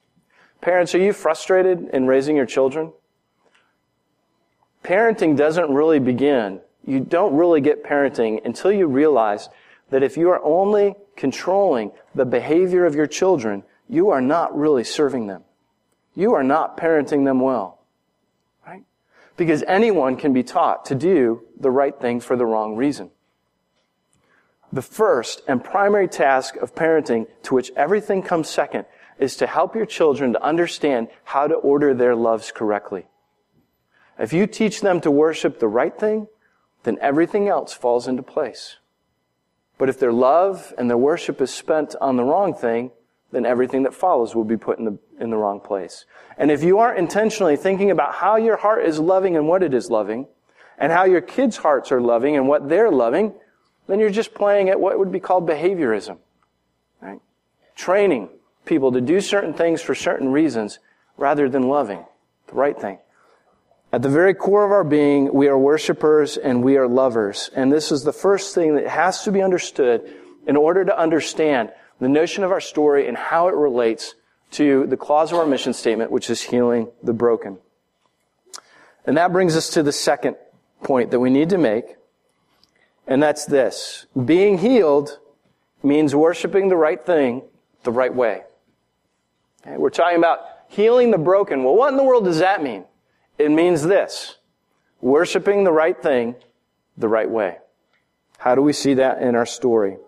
Parents, 0.61 0.95
are 0.95 1.01
you 1.01 1.13
frustrated 1.13 1.91
in 1.93 2.07
raising 2.07 2.37
your 2.37 2.47
children? 2.47 2.93
Parenting 4.85 5.37
doesn't 5.37 5.71
really 5.71 5.99
begin. 5.99 6.61
You 6.85 7.01
don't 7.01 7.35
really 7.35 7.61
get 7.61 7.83
parenting 7.83 8.45
until 8.45 8.71
you 8.71 8.87
realize 8.87 9.49
that 9.91 10.05
if 10.05 10.17
you 10.17 10.31
are 10.31 10.43
only 10.45 10.95
controlling 11.17 11.91
the 12.15 12.25
behavior 12.25 12.87
of 12.87 12.95
your 12.95 13.09
children, 13.09 13.65
you 13.89 14.11
are 14.11 14.21
not 14.21 14.57
really 14.57 14.85
serving 14.85 15.27
them. 15.27 15.43
You 16.15 16.35
are 16.35 16.45
not 16.45 16.77
parenting 16.77 17.25
them 17.25 17.41
well. 17.41 17.76
Because 19.37 19.63
anyone 19.67 20.17
can 20.17 20.33
be 20.33 20.43
taught 20.43 20.87
to 20.87 20.95
do 20.95 21.43
the 21.59 21.71
right 21.71 21.99
thing 21.99 22.21
for 22.21 22.37
the 22.37 22.47
wrong 22.47 22.77
reason. 22.77 23.11
The 24.73 24.83
first 24.83 25.43
and 25.47 25.63
primary 25.63 26.09
task 26.09 26.57
of 26.57 26.75
parenting, 26.75 27.27
to 27.45 27.55
which 27.55 27.71
everything 27.77 28.23
comes 28.23 28.49
second, 28.49 28.87
is 29.19 29.37
to 29.37 29.47
help 29.47 29.75
your 29.75 29.87
children 29.87 30.33
to 30.33 30.43
understand 30.43 31.09
how 31.25 31.47
to 31.47 31.55
order 31.55 31.95
their 31.95 32.15
loves 32.15 32.53
correctly. 32.53 33.07
If 34.19 34.33
you 34.33 34.47
teach 34.47 34.81
them 34.81 35.01
to 35.03 35.11
worship 35.11 35.59
the 35.59 35.69
right 35.69 35.97
thing, 35.97 36.29
then 36.83 36.99
everything 37.01 37.49
else 37.49 37.75
falls 37.75 38.09
into 38.09 38.23
place. 38.23 38.77
But 39.79 39.89
if 39.89 39.99
their 39.99 40.13
love 40.13 40.73
and 40.79 40.89
their 40.89 40.97
worship 40.97 41.41
is 41.41 41.53
spent 41.53 41.95
on 42.01 42.17
the 42.17 42.25
wrong 42.25 42.55
thing, 42.55 42.93
then 43.37 43.45
everything 43.45 43.83
that 43.83 43.95
follows 43.95 44.35
will 44.35 44.45
be 44.45 44.57
put 44.57 44.79
in 44.79 44.87
the, 44.87 44.99
in 45.21 45.29
the 45.29 45.37
wrong 45.37 45.61
place. 45.61 46.07
And 46.39 46.51
if 46.51 46.63
you 46.63 46.79
aren't 46.79 46.99
intentionally 46.99 47.57
thinking 47.57 47.91
about 47.91 48.15
how 48.15 48.37
your 48.37 48.57
heart 48.57 48.87
is 48.87 48.99
loving 48.99 49.37
and 49.37 49.47
what 49.47 49.63
it 49.63 49.75
is 49.75 49.91
loving, 49.91 50.27
and 50.79 50.91
how 50.91 51.05
your 51.05 51.21
kids' 51.21 51.59
hearts 51.59 51.93
are 51.93 52.01
loving 52.01 52.37
and 52.37 52.49
what 52.49 52.69
they're 52.69 52.91
loving, 52.91 53.35
then 53.87 54.01
you're 54.01 54.11
just 54.11 54.35
playing 54.35 54.69
at 54.71 54.81
what 54.81 54.99
would 54.99 55.13
be 55.13 55.21
called 55.21 55.47
behaviorism. 55.47 56.19
Right? 57.01 57.21
Training 57.75 58.31
people 58.65 58.93
to 58.93 59.01
do 59.01 59.21
certain 59.21 59.55
things 59.55 59.81
for 59.81 59.95
certain 59.95 60.33
reasons 60.33 60.79
rather 61.17 61.49
than 61.49 61.69
loving 61.69 62.05
the 62.47 62.55
right 62.55 62.79
thing. 62.79 62.99
At 63.93 64.03
the 64.03 64.09
very 64.09 64.35
core 64.35 64.65
of 64.65 64.73
our 64.73 64.85
being, 64.85 65.33
we 65.33 65.49
are 65.49 65.59
worshipers 65.59 66.37
and 66.37 66.63
we 66.63 66.77
are 66.77 66.89
lovers. 66.89 67.51
And 67.55 67.73
this 67.73 67.93
is 67.93 68.03
the 68.03 68.13
first 68.13 68.55
thing 68.55 68.75
that 68.75 68.89
has 68.89 69.23
to 69.23 69.33
be 69.33 69.43
understood 69.43 70.13
in 70.47 70.57
order 70.57 70.85
to 70.85 70.99
understand 70.99 71.71
the 72.01 72.09
notion 72.09 72.45
of 72.45 72.53
our 72.53 72.61
story 72.61 73.09
and 73.09 73.17
how 73.17 73.49
it 73.49 73.55
relates 73.55 74.15
to 74.53 74.87
the 74.87 74.97
clause 74.97 75.33
of 75.33 75.39
our 75.39 75.47
mission 75.47 75.73
statement, 75.73 76.11
which 76.11 76.31
is 76.31 76.43
healing 76.43 76.89
the 77.03 77.13
broken. 77.13 77.59
And 79.05 79.17
that 79.17 79.33
brings 79.33 79.57
us 79.57 79.71
to 79.71 79.83
the 79.83 79.93
second 79.93 80.37
point 80.83 81.11
that 81.11 81.21
we 81.21 81.31
need 81.31 81.51
to 81.51 81.59
make. 81.59 81.97
And 83.07 83.23
that's 83.23 83.45
this. 83.45 84.07
Being 84.25 84.59
healed 84.59 85.19
means 85.83 86.15
worshiping 86.15 86.69
the 86.69 86.77
right 86.77 87.05
thing 87.05 87.43
the 87.85 87.93
right 87.93 88.15
way. 88.15 88.43
Okay, 89.67 89.77
we're 89.77 89.91
talking 89.91 90.19
about 90.19 90.41
healing 90.69 91.11
the 91.11 91.19
broken. 91.19 91.65
Well, 91.65 91.77
what 91.77 91.91
in 91.91 91.97
the 91.97 92.05
world 92.05 92.25
does 92.25 92.41
that 92.41 92.63
mean? 92.63 92.85
It 93.39 93.51
means 93.51 93.83
this 93.83 94.37
worshiping 95.01 95.65
the 95.65 95.73
right 95.73 96.01
thing 96.01 96.35
the 96.97 97.09
right 97.09 97.31
way. 97.31 97.59
How 98.39 98.55
do 98.55 98.63
we 98.63 98.73
see 98.73 98.95
that 98.95 99.23
in 99.23 99.35
our 99.35 99.47
story? 99.47 99.99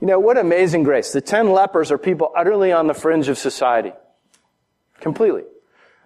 You 0.00 0.06
know, 0.08 0.18
what 0.18 0.36
amazing 0.36 0.82
grace. 0.82 1.12
The 1.12 1.20
ten 1.20 1.50
lepers 1.50 1.90
are 1.90 1.98
people 1.98 2.32
utterly 2.36 2.72
on 2.72 2.86
the 2.86 2.94
fringe 2.94 3.28
of 3.28 3.38
society. 3.38 3.92
Completely. 5.00 5.42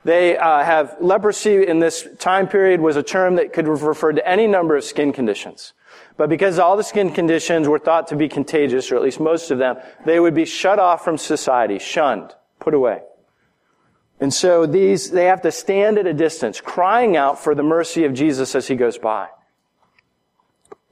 They 0.05 0.39
uh, 0.39 0.63
have 0.65 0.97
leprosy 1.01 1.67
in 1.67 1.81
this 1.81 2.07
time 2.19 2.49
period 2.49 2.81
was 2.81 2.97
a 2.97 3.03
term 3.03 3.35
that 3.37 3.53
could 3.53 3.67
refer 3.67 4.13
to 4.13 4.27
any 4.27 4.47
number 4.47 4.77
of 4.77 4.85
skin 4.85 5.13
conditions. 5.13 5.73
But 6.17 6.29
because 6.29 6.59
all 6.59 6.77
the 6.77 6.85
skin 6.85 7.13
conditions 7.13 7.69
were 7.69 7.79
thought 7.79 8.09
to 8.09 8.17
be 8.17 8.29
contagious, 8.29 8.91
or 8.91 8.97
at 8.97 9.03
least 9.03 9.21
most 9.21 9.51
of 9.51 9.59
them, 9.59 9.77
they 10.05 10.21
would 10.21 10.35
be 10.35 10.45
shut 10.45 10.79
off 10.79 11.05
from 11.05 11.19
society, 11.19 11.79
shunned, 11.79 12.35
put 12.61 12.75
away. 12.75 13.03
And 14.21 14.33
so 14.33 14.67
these, 14.67 15.11
they 15.11 15.27
have 15.27 15.43
to 15.43 15.53
stand 15.53 15.99
at 15.99 16.07
a 16.07 16.15
distance, 16.15 16.61
crying 16.61 17.17
out 17.17 17.39
for 17.39 17.55
the 17.55 17.63
mercy 17.63 18.05
of 18.05 18.15
Jesus 18.15 18.55
as 18.55 18.67
he 18.67 18.75
goes 18.75 18.99
by. 18.99 19.29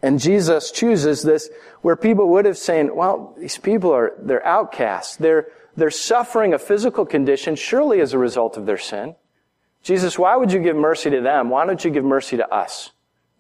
And 0.07 0.21
Jesus 0.21 0.71
chooses 0.71 1.25
this 1.25 1.51
where 1.83 1.97
people 1.97 2.29
would 2.29 2.45
have 2.45 2.57
said, 2.57 2.93
well, 2.93 3.35
these 3.37 3.59
people 3.59 3.91
are, 3.93 4.13
they're 4.21 4.47
outcasts. 4.47 5.17
They're, 5.17 5.49
they're 5.75 5.91
suffering 5.91 6.55
a 6.55 6.61
physical 6.61 7.05
condition 7.05 7.57
surely 7.57 8.01
as 8.01 8.13
a 8.13 8.19
result 8.19 8.57
of 8.57 8.67
their 8.67 8.79
sin. 8.79 9.17
Jesus, 9.83 10.17
why 10.17 10.37
would 10.37 10.53
you 10.53 10.61
give 10.61 10.77
mercy 10.77 11.11
to 11.11 11.21
them? 11.21 11.51
Why 11.51 11.67
don't 11.67 11.85
you 11.85 11.91
give 11.91 12.05
mercy 12.05 12.37
to 12.37 12.49
us? 12.55 12.93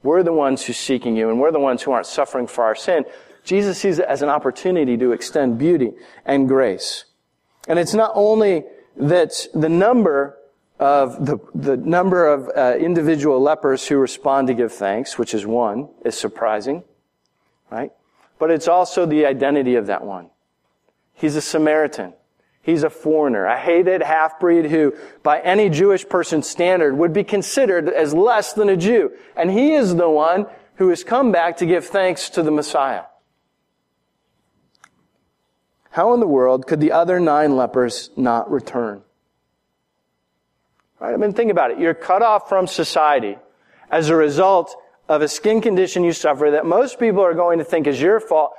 We're 0.02 0.24
the 0.24 0.32
ones 0.32 0.64
who's 0.64 0.76
seeking 0.76 1.16
you 1.16 1.30
and 1.30 1.38
we're 1.38 1.52
the 1.52 1.60
ones 1.60 1.84
who 1.84 1.92
aren't 1.92 2.06
suffering 2.06 2.48
for 2.48 2.64
our 2.64 2.74
sin. 2.74 3.04
Jesus 3.44 3.78
sees 3.78 4.00
it 4.00 4.06
as 4.06 4.22
an 4.22 4.28
opportunity 4.28 4.96
to 4.96 5.12
extend 5.12 5.58
beauty 5.58 5.92
and 6.24 6.48
grace. 6.48 7.04
And 7.68 7.78
it's 7.78 7.94
not 7.94 8.10
only 8.16 8.64
that 8.96 9.34
the 9.54 9.68
number 9.68 10.36
of 10.78 11.24
the, 11.24 11.38
the 11.54 11.76
number 11.76 12.26
of 12.26 12.50
uh, 12.54 12.76
individual 12.76 13.40
lepers 13.40 13.86
who 13.86 13.96
respond 13.96 14.48
to 14.48 14.54
give 14.54 14.72
thanks, 14.72 15.18
which 15.18 15.32
is 15.32 15.46
one, 15.46 15.88
is 16.04 16.18
surprising, 16.18 16.84
right? 17.70 17.92
But 18.38 18.50
it's 18.50 18.68
also 18.68 19.06
the 19.06 19.24
identity 19.24 19.76
of 19.76 19.86
that 19.86 20.04
one. 20.04 20.30
He's 21.14 21.36
a 21.36 21.40
Samaritan. 21.40 22.12
He's 22.60 22.82
a 22.82 22.90
foreigner, 22.90 23.46
a 23.46 23.56
hated 23.56 24.02
half-breed 24.02 24.66
who, 24.66 24.92
by 25.22 25.40
any 25.40 25.70
Jewish 25.70 26.06
person's 26.06 26.48
standard, 26.48 26.96
would 26.96 27.12
be 27.12 27.22
considered 27.22 27.88
as 27.88 28.12
less 28.12 28.52
than 28.52 28.68
a 28.68 28.76
Jew. 28.76 29.12
And 29.36 29.50
he 29.50 29.74
is 29.74 29.94
the 29.94 30.10
one 30.10 30.46
who 30.74 30.88
has 30.88 31.04
come 31.04 31.30
back 31.30 31.58
to 31.58 31.66
give 31.66 31.86
thanks 31.86 32.28
to 32.30 32.42
the 32.42 32.50
Messiah. 32.50 33.04
How 35.90 36.12
in 36.12 36.20
the 36.20 36.26
world 36.26 36.66
could 36.66 36.80
the 36.80 36.92
other 36.92 37.20
nine 37.20 37.56
lepers 37.56 38.10
not 38.16 38.50
return? 38.50 39.02
Right? 41.00 41.14
I 41.14 41.16
mean, 41.16 41.32
think 41.32 41.50
about 41.50 41.70
it. 41.70 41.78
You're 41.78 41.94
cut 41.94 42.22
off 42.22 42.48
from 42.48 42.66
society 42.66 43.36
as 43.90 44.08
a 44.08 44.16
result 44.16 44.74
of 45.08 45.22
a 45.22 45.28
skin 45.28 45.60
condition 45.60 46.02
you 46.04 46.12
suffer 46.12 46.50
that 46.52 46.66
most 46.66 46.98
people 46.98 47.22
are 47.22 47.34
going 47.34 47.58
to 47.58 47.64
think 47.64 47.86
is 47.86 48.00
your 48.00 48.18
fault. 48.20 48.52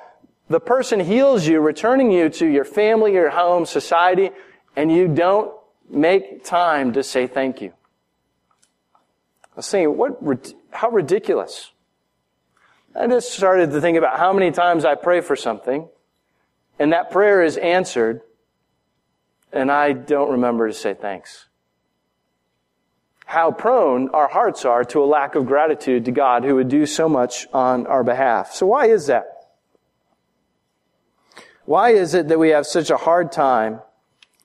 The 0.50 0.60
person 0.60 1.00
heals 1.00 1.46
you, 1.46 1.60
returning 1.60 2.12
you 2.12 2.30
to 2.30 2.46
your 2.46 2.64
family, 2.64 3.14
your 3.14 3.30
home, 3.30 3.66
society, 3.66 4.30
and 4.76 4.92
you 4.92 5.08
don't 5.08 5.52
make 5.90 6.46
time 6.46 6.94
to 6.94 7.04
say 7.04 7.28
thank 7.28 7.62
you. 7.62 7.74
I 9.54 9.58
was 9.58 9.74
what, 9.74 10.54
how 10.72 10.90
ridiculous. 10.90 11.72
I 12.96 13.08
just 13.08 13.32
started 13.32 13.72
to 13.72 13.82
think 13.82 13.98
about 13.98 14.18
how 14.18 14.32
many 14.32 14.52
times 14.52 14.86
I 14.86 14.96
pray 14.96 15.22
for 15.22 15.36
something 15.36 15.90
and 16.80 16.94
that 16.94 17.12
prayer 17.12 17.44
is 17.44 17.58
answered, 17.58 18.22
and 19.52 19.72
I 19.72 19.94
don't 19.94 20.32
remember 20.32 20.68
to 20.68 20.74
say 20.74 20.94
thanks. 20.94 21.47
How 23.28 23.52
prone 23.52 24.10
our 24.10 24.28
hearts 24.28 24.66
are 24.66 24.84
to 24.86 25.04
a 25.04 25.06
lack 25.06 25.36
of 25.36 25.46
gratitude 25.46 26.06
to 26.06 26.12
God 26.12 26.44
who 26.44 26.56
would 26.56 26.70
do 26.70 26.86
so 26.86 27.08
much 27.08 27.46
on 27.54 27.86
our 27.86 28.04
behalf. 28.04 28.54
So 28.54 28.66
why 28.66 28.88
is 28.88 29.08
that? 29.08 29.26
Why 31.66 31.92
is 31.92 32.16
it 32.16 32.30
that 32.30 32.40
we 32.40 32.50
have 32.50 32.66
such 32.66 32.90
a 32.90 32.98
hard 32.98 33.32
time 33.32 33.82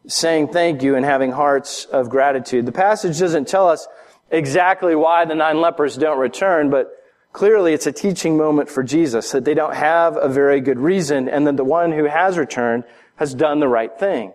saying 0.07 0.49
thank 0.49 0.83
you 0.83 0.97
and 0.97 1.05
having 1.05 1.31
hearts 1.31 1.85
of 1.87 2.11
gratitude. 2.11 2.67
The 2.67 2.73
passage 2.73 3.19
doesn't 3.19 3.49
tell 3.49 3.69
us 3.69 3.87
exactly 4.31 4.95
why 4.95 5.25
the 5.25 5.35
nine 5.35 5.61
lepers 5.61 5.97
don't 5.97 6.19
return, 6.19 6.71
but 6.71 6.91
clearly 7.33 7.73
it's 7.73 7.87
a 7.87 7.93
teaching 7.93 8.37
moment 8.37 8.69
for 8.69 8.83
Jesus 8.83 9.31
that 9.33 9.45
they 9.45 9.55
don't 9.55 9.75
have 9.75 10.17
a 10.17 10.29
very 10.29 10.61
good 10.61 10.79
reason 10.79 11.29
and 11.29 11.47
that 11.47 11.57
the 11.57 11.65
one 11.65 11.93
who 11.93 12.05
has 12.05 12.37
returned 12.37 12.85
has 13.17 13.35
done 13.35 13.61
the 13.61 13.69
right 13.69 13.97
thing. 13.99 14.33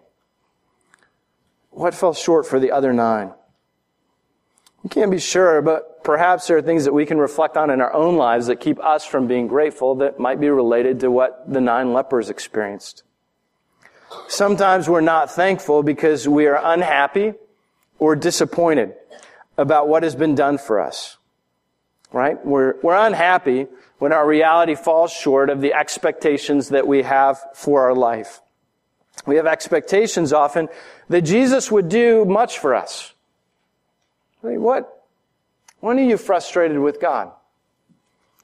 What 1.71 1.93
fell 1.93 2.13
short 2.13 2.45
for 2.45 2.59
the 2.59 2.71
other 2.71 2.93
nine? 2.93 3.33
We 4.83 4.89
can't 4.89 5.11
be 5.11 5.19
sure, 5.19 5.61
but 5.61 6.03
perhaps 6.03 6.47
there 6.47 6.57
are 6.57 6.61
things 6.61 6.85
that 6.85 6.93
we 6.93 7.05
can 7.05 7.17
reflect 7.17 7.57
on 7.57 7.69
in 7.69 7.81
our 7.81 7.93
own 7.93 8.15
lives 8.15 8.47
that 8.47 8.57
keep 8.57 8.79
us 8.83 9.05
from 9.05 9.27
being 9.27 9.47
grateful 9.47 9.95
that 9.95 10.19
might 10.19 10.39
be 10.39 10.49
related 10.49 10.99
to 11.01 11.11
what 11.11 11.51
the 11.51 11.59
nine 11.59 11.93
lepers 11.93 12.29
experienced. 12.29 13.03
Sometimes 14.27 14.87
we're 14.87 15.01
not 15.01 15.31
thankful 15.31 15.83
because 15.83 16.27
we 16.27 16.47
are 16.47 16.59
unhappy 16.63 17.33
or 17.99 18.15
disappointed 18.15 18.93
about 19.57 19.87
what 19.87 20.03
has 20.03 20.15
been 20.15 20.35
done 20.35 20.57
for 20.57 20.79
us. 20.79 21.17
Right? 22.13 22.43
We're, 22.45 22.75
we're 22.81 22.95
unhappy 22.95 23.67
when 23.97 24.13
our 24.13 24.25
reality 24.25 24.75
falls 24.75 25.11
short 25.11 25.49
of 25.49 25.59
the 25.59 25.73
expectations 25.73 26.69
that 26.69 26.87
we 26.87 27.01
have 27.03 27.39
for 27.53 27.81
our 27.81 27.95
life. 27.95 28.41
We 29.25 29.35
have 29.37 29.47
expectations 29.47 30.31
often 30.31 30.69
that 31.09 31.21
Jesus 31.21 31.71
would 31.71 31.89
do 31.89 32.23
much 32.23 32.59
for 32.59 32.75
us. 32.75 33.13
What? 34.41 35.03
When 35.79 35.99
are 35.99 36.03
you 36.03 36.17
frustrated 36.17 36.79
with 36.79 36.99
God? 36.99 37.31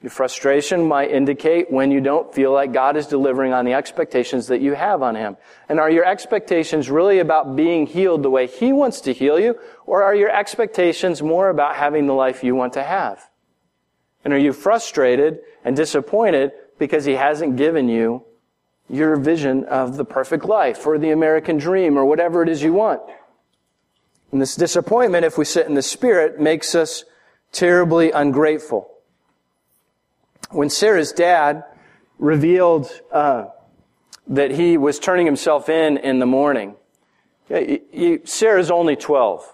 Your 0.04 0.10
frustration 0.10 0.86
might 0.86 1.12
indicate 1.12 1.72
when 1.72 1.90
you 1.90 2.02
don't 2.02 2.34
feel 2.34 2.52
like 2.52 2.74
God 2.74 2.98
is 2.98 3.08
delivering 3.08 3.54
on 3.54 3.64
the 3.64 3.74
expectations 3.74 4.48
that 4.48 4.60
you 4.60 4.74
have 4.74 5.02
on 5.02 5.16
Him. 5.16 5.38
And 5.70 5.80
are 5.80 5.90
your 5.90 6.04
expectations 6.04 6.90
really 6.90 7.20
about 7.20 7.56
being 7.56 7.88
healed 7.88 8.22
the 8.22 8.30
way 8.30 8.48
He 8.48 8.74
wants 8.74 9.00
to 9.02 9.14
heal 9.14 9.40
you? 9.40 9.58
Or 9.86 10.04
are 10.04 10.14
your 10.14 10.30
expectations 10.30 11.24
more 11.24 11.48
about 11.48 11.78
having 11.78 12.06
the 12.06 12.14
life 12.14 12.44
you 12.44 12.54
want 12.54 12.74
to 12.74 12.84
have? 12.84 13.30
And 14.26 14.34
are 14.34 14.38
you 14.38 14.52
frustrated 14.52 15.40
and 15.64 15.74
disappointed 15.74 16.52
because 16.78 17.06
He 17.06 17.14
hasn't 17.14 17.56
given 17.56 17.88
you 17.88 18.26
your 18.90 19.16
vision 19.16 19.64
of 19.66 19.96
the 19.96 20.04
perfect 20.04 20.44
life 20.44 20.86
or 20.86 20.98
the 20.98 21.12
American 21.12 21.58
dream 21.58 21.98
or 21.98 22.04
whatever 22.04 22.44
it 22.44 22.50
is 22.50 22.62
you 22.62 22.74
want? 22.74 23.02
And 24.34 24.42
this 24.42 24.58
disappointment, 24.58 25.24
if 25.24 25.38
we 25.38 25.46
sit 25.46 25.68
in 25.68 25.76
the 25.76 25.82
Spirit, 25.82 26.42
makes 26.42 26.76
us 26.76 27.06
terribly 27.54 28.12
ungrateful 28.12 28.94
when 30.54 30.70
Sarah's 30.70 31.12
dad 31.12 31.64
revealed 32.20 32.90
uh, 33.12 33.46
that 34.28 34.52
he 34.52 34.78
was 34.78 35.00
turning 35.00 35.26
himself 35.26 35.68
in 35.68 35.98
in 35.98 36.20
the 36.20 36.26
morning, 36.26 36.76
you, 37.50 37.82
you, 37.92 38.22
Sarah's 38.24 38.72
only 38.72 38.96
12. 38.96 39.54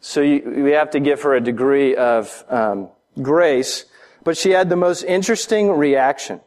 So 0.00 0.20
you, 0.20 0.62
we 0.62 0.70
have 0.72 0.90
to 0.90 1.00
give 1.00 1.22
her 1.22 1.34
a 1.34 1.40
degree 1.40 1.96
of 1.96 2.44
um, 2.48 2.88
grace. 3.20 3.84
But 4.24 4.36
she 4.36 4.50
had 4.50 4.68
the 4.68 4.76
most 4.76 5.02
interesting 5.02 5.70
reaction. 5.70 6.40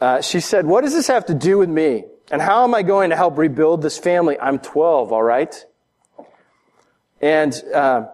Uh, 0.00 0.20
she 0.20 0.40
said, 0.40 0.66
What 0.66 0.82
does 0.82 0.92
this 0.92 1.06
have 1.08 1.26
to 1.26 1.34
do 1.34 1.58
with 1.58 1.68
me? 1.68 2.04
And 2.30 2.40
how 2.40 2.64
am 2.64 2.74
I 2.74 2.82
going 2.82 3.10
to 3.10 3.16
help 3.16 3.38
rebuild 3.38 3.82
this 3.82 3.98
family? 3.98 4.38
I'm 4.38 4.58
12, 4.58 5.12
all 5.12 5.22
right? 5.22 5.64
And 7.24 7.54
uh, 7.74 8.08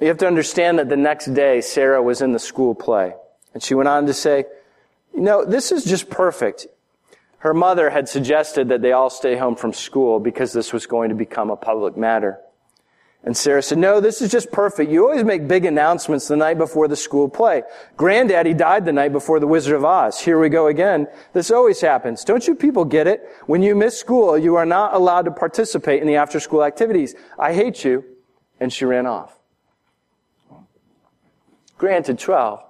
you 0.00 0.06
have 0.06 0.18
to 0.18 0.26
understand 0.28 0.78
that 0.78 0.88
the 0.88 0.96
next 0.96 1.34
day, 1.34 1.60
Sarah 1.62 2.00
was 2.00 2.22
in 2.22 2.30
the 2.30 2.38
school 2.38 2.76
play. 2.76 3.12
And 3.54 3.60
she 3.60 3.74
went 3.74 3.88
on 3.88 4.06
to 4.06 4.14
say, 4.14 4.44
you 5.12 5.20
know, 5.20 5.44
this 5.44 5.72
is 5.72 5.84
just 5.84 6.08
perfect. 6.08 6.68
Her 7.38 7.54
mother 7.54 7.90
had 7.90 8.08
suggested 8.08 8.68
that 8.68 8.80
they 8.80 8.92
all 8.92 9.10
stay 9.10 9.36
home 9.36 9.56
from 9.56 9.72
school 9.72 10.20
because 10.20 10.52
this 10.52 10.72
was 10.72 10.86
going 10.86 11.08
to 11.08 11.16
become 11.16 11.50
a 11.50 11.56
public 11.56 11.96
matter. 11.96 12.38
And 13.24 13.36
Sarah 13.36 13.62
said, 13.62 13.78
no, 13.78 14.00
this 14.00 14.22
is 14.22 14.30
just 14.30 14.52
perfect. 14.52 14.92
You 14.92 15.08
always 15.08 15.24
make 15.24 15.48
big 15.48 15.64
announcements 15.64 16.28
the 16.28 16.36
night 16.36 16.56
before 16.56 16.86
the 16.86 16.94
school 16.94 17.28
play. 17.28 17.64
Granddaddy 17.96 18.54
died 18.54 18.84
the 18.84 18.92
night 18.92 19.10
before 19.10 19.40
the 19.40 19.48
Wizard 19.48 19.74
of 19.74 19.84
Oz. 19.84 20.20
Here 20.20 20.38
we 20.38 20.48
go 20.48 20.68
again. 20.68 21.08
This 21.32 21.50
always 21.50 21.80
happens. 21.80 22.22
Don't 22.22 22.46
you 22.46 22.54
people 22.54 22.84
get 22.84 23.08
it? 23.08 23.28
When 23.46 23.60
you 23.60 23.74
miss 23.74 23.98
school, 23.98 24.38
you 24.38 24.54
are 24.54 24.66
not 24.66 24.94
allowed 24.94 25.22
to 25.22 25.32
participate 25.32 26.00
in 26.00 26.06
the 26.06 26.14
after 26.14 26.38
school 26.38 26.62
activities. 26.62 27.16
I 27.36 27.54
hate 27.54 27.84
you. 27.84 28.04
And 28.62 28.72
she 28.72 28.84
ran 28.84 29.06
off. 29.06 29.36
Granted, 31.76 32.18
12 32.18 32.62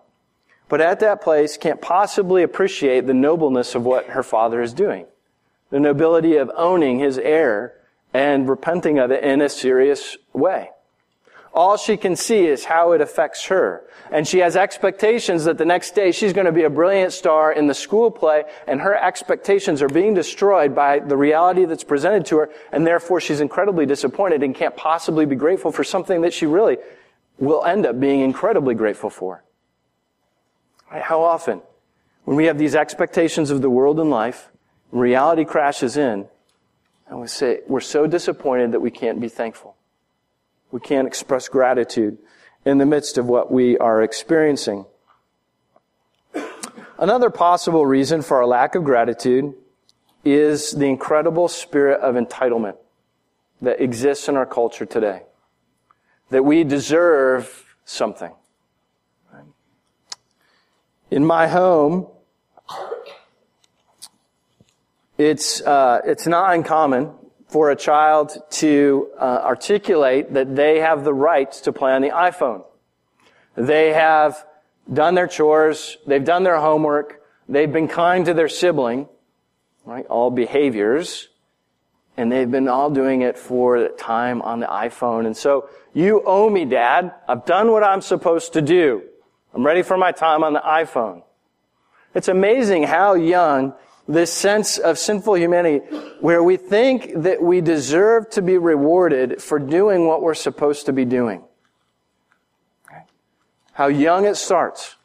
but 0.73 0.81
at 0.81 1.01
that 1.01 1.21
place 1.21 1.59
can't 1.59 1.83
possibly 1.83 2.43
appreciate 2.43 3.07
the 3.07 3.13
nobleness 3.13 3.75
of 3.75 3.85
what 3.85 4.07
her 4.07 4.23
father 4.23 4.63
is 4.63 4.73
doing. 4.73 5.05
The 5.69 5.79
nobility 5.79 6.37
of 6.37 6.51
owning 6.57 6.99
his 6.99 7.19
error 7.19 7.75
and 8.15 8.49
repenting 8.49 8.99
of 8.99 9.11
it 9.11 9.23
in 9.23 9.43
a 9.43 9.51
serious 9.51 10.17
way. 10.33 10.71
All 11.55 11.77
she 11.77 11.99
can 11.99 12.17
see 12.17 12.47
is 12.47 12.65
how 12.65 12.93
it 12.93 13.01
affects 13.03 13.47
her. 13.47 13.85
And 14.11 14.27
she 14.27 14.39
has 14.39 14.57
expectations 14.57 15.45
that 15.45 15.59
the 15.59 15.67
next 15.67 15.95
day 15.95 16.11
she's 16.11 16.33
going 16.33 16.47
to 16.47 16.53
be 16.53 16.65
a 16.65 16.71
brilliant 16.71 17.13
star 17.13 17.53
in 17.53 17.67
the 17.67 17.75
school 17.75 18.11
play, 18.11 18.45
and 18.67 18.81
her 18.81 18.95
expectations 18.95 19.83
are 19.83 19.89
being 19.89 20.15
destroyed 20.15 20.75
by 20.75 20.99
the 20.99 21.17
reality 21.17 21.67
that's 21.67 21.85
presented 21.85 22.25
to 22.27 22.39
her, 22.39 22.51
and 22.73 22.87
therefore 22.87 23.21
she's 23.21 23.41
incredibly 23.41 23.85
disappointed 23.85 24.43
and 24.43 24.55
can't 24.55 24.77
possibly 24.77 25.27
be 25.27 25.37
grateful 25.37 25.73
for 25.73 25.85
something 25.85 26.23
that 26.23 26.33
she 26.33 26.47
really 26.47 26.79
will 27.39 27.65
end 27.65 27.85
up 27.85 28.01
being 28.01 28.21
incredibly 28.21 28.75
grateful 28.75 29.11
for. 29.11 29.45
How 30.89 31.23
often, 31.23 31.63
when 32.25 32.37
we 32.37 32.47
have 32.47 32.59
these 32.59 32.75
expectations 32.75 33.51
of 33.51 33.63
the 33.63 33.71
world 33.71 33.99
and 33.99 34.11
life, 34.11 34.51
reality 34.91 35.45
crashes 35.45 35.97
in, 35.97 36.29
and 37.09 37.21
we 37.21 37.27
say, 37.27 37.61
we're 37.67 37.81
so 37.81 38.07
disappointed 38.07 38.73
that 38.73 38.81
we 38.81 38.91
can't 38.91 39.21
be 39.21 39.29
thankful. 39.29 39.77
We 40.73 40.81
can't 40.81 41.07
express 41.07 41.49
gratitude 41.49 42.19
in 42.65 42.79
the 42.79 42.87
midst 42.87 43.19
of 43.19 43.27
what 43.27 43.53
we 43.53 43.77
are 43.77 44.03
experiencing. 44.03 44.87
Another 46.99 47.29
possible 47.29 47.85
reason 47.85 48.23
for 48.23 48.39
our 48.39 48.47
lack 48.47 48.75
of 48.75 48.83
gratitude 48.83 49.55
is 50.25 50.71
the 50.73 50.87
incredible 50.87 51.49
spirit 51.49 52.01
of 52.01 52.15
entitlement 52.15 52.77
that 53.61 53.83
exists 53.83 54.29
in 54.29 54.37
our 54.37 54.47
culture 54.47 54.87
today. 54.87 55.23
That 56.31 56.45
we 56.45 56.65
deserve 56.65 57.77
something. 57.85 58.33
In 61.11 61.27
my 61.27 61.49
home, 61.49 62.07
it's, 65.19 65.61
uh, 65.61 66.01
it's 66.07 66.27
not 66.27 66.55
uncommon 66.55 67.13
for 67.53 67.71
a 67.71 67.77
child 67.77 68.37
to 68.49 69.11
uh, 69.19 69.43
articulate 69.45 70.33
that 70.33 70.57
they 70.57 70.81
have 70.81 71.05
the 71.05 71.13
right 71.13 71.53
to 71.53 71.71
play 71.71 71.93
on 71.93 72.01
the 72.01 72.09
iPhone. 72.09 72.65
They 73.57 73.93
have 73.93 74.43
done 74.91 75.15
their 75.15 75.27
chores, 75.27 75.99
they've 76.07 76.25
done 76.25 76.45
their 76.45 76.59
homework, 76.59 77.23
they've 77.51 77.71
been 77.71 77.89
kind 77.89 78.25
to 78.25 78.33
their 78.33 78.49
sibling, 78.49 79.07
right? 79.85 80.07
All 80.07 80.31
behaviors. 80.31 81.29
And 82.17 82.31
they've 82.31 82.51
been 82.51 82.69
all 82.69 82.91
doing 82.91 83.23
it 83.23 83.39
for 83.39 83.89
time 83.89 84.43
on 84.43 84.61
the 84.61 84.67
iPhone. 84.67 85.25
And 85.25 85.35
so, 85.35 85.71
you 85.95 86.23
owe 86.25 86.49
me, 86.49 86.67
Dad. 86.67 87.13
I've 87.27 87.47
done 87.47 87.71
what 87.71 87.83
I'm 87.83 88.03
supposed 88.03 88.53
to 88.55 88.63
do. 88.63 89.03
I'm 89.55 89.65
ready 89.65 89.83
for 89.83 89.97
my 89.97 90.13
time 90.13 90.45
on 90.45 90.53
the 90.53 90.61
iPhone. 90.61 91.23
It's 92.15 92.29
amazing 92.29 92.83
how 92.83 93.15
young 93.15 93.75
this 94.09 94.33
sense 94.33 94.79
of 94.79 94.99
sinful 94.99 95.37
humanity, 95.37 95.79
where 96.21 96.43
we 96.43 96.57
think 96.57 97.13
that 97.23 97.43
we 97.43 97.61
deserve 97.61 98.29
to 98.31 98.43
be 98.43 98.59
rewarded 98.59 99.41
for 99.43 99.59
doing 99.59 100.07
what 100.07 100.23
we're 100.23 100.35
supposed 100.35 100.87
to 100.87 100.93
be 100.93 101.05
doing. 101.05 101.43
How 103.73 103.87
young 103.87 104.27
it 104.27 104.37
starts. 104.37 104.97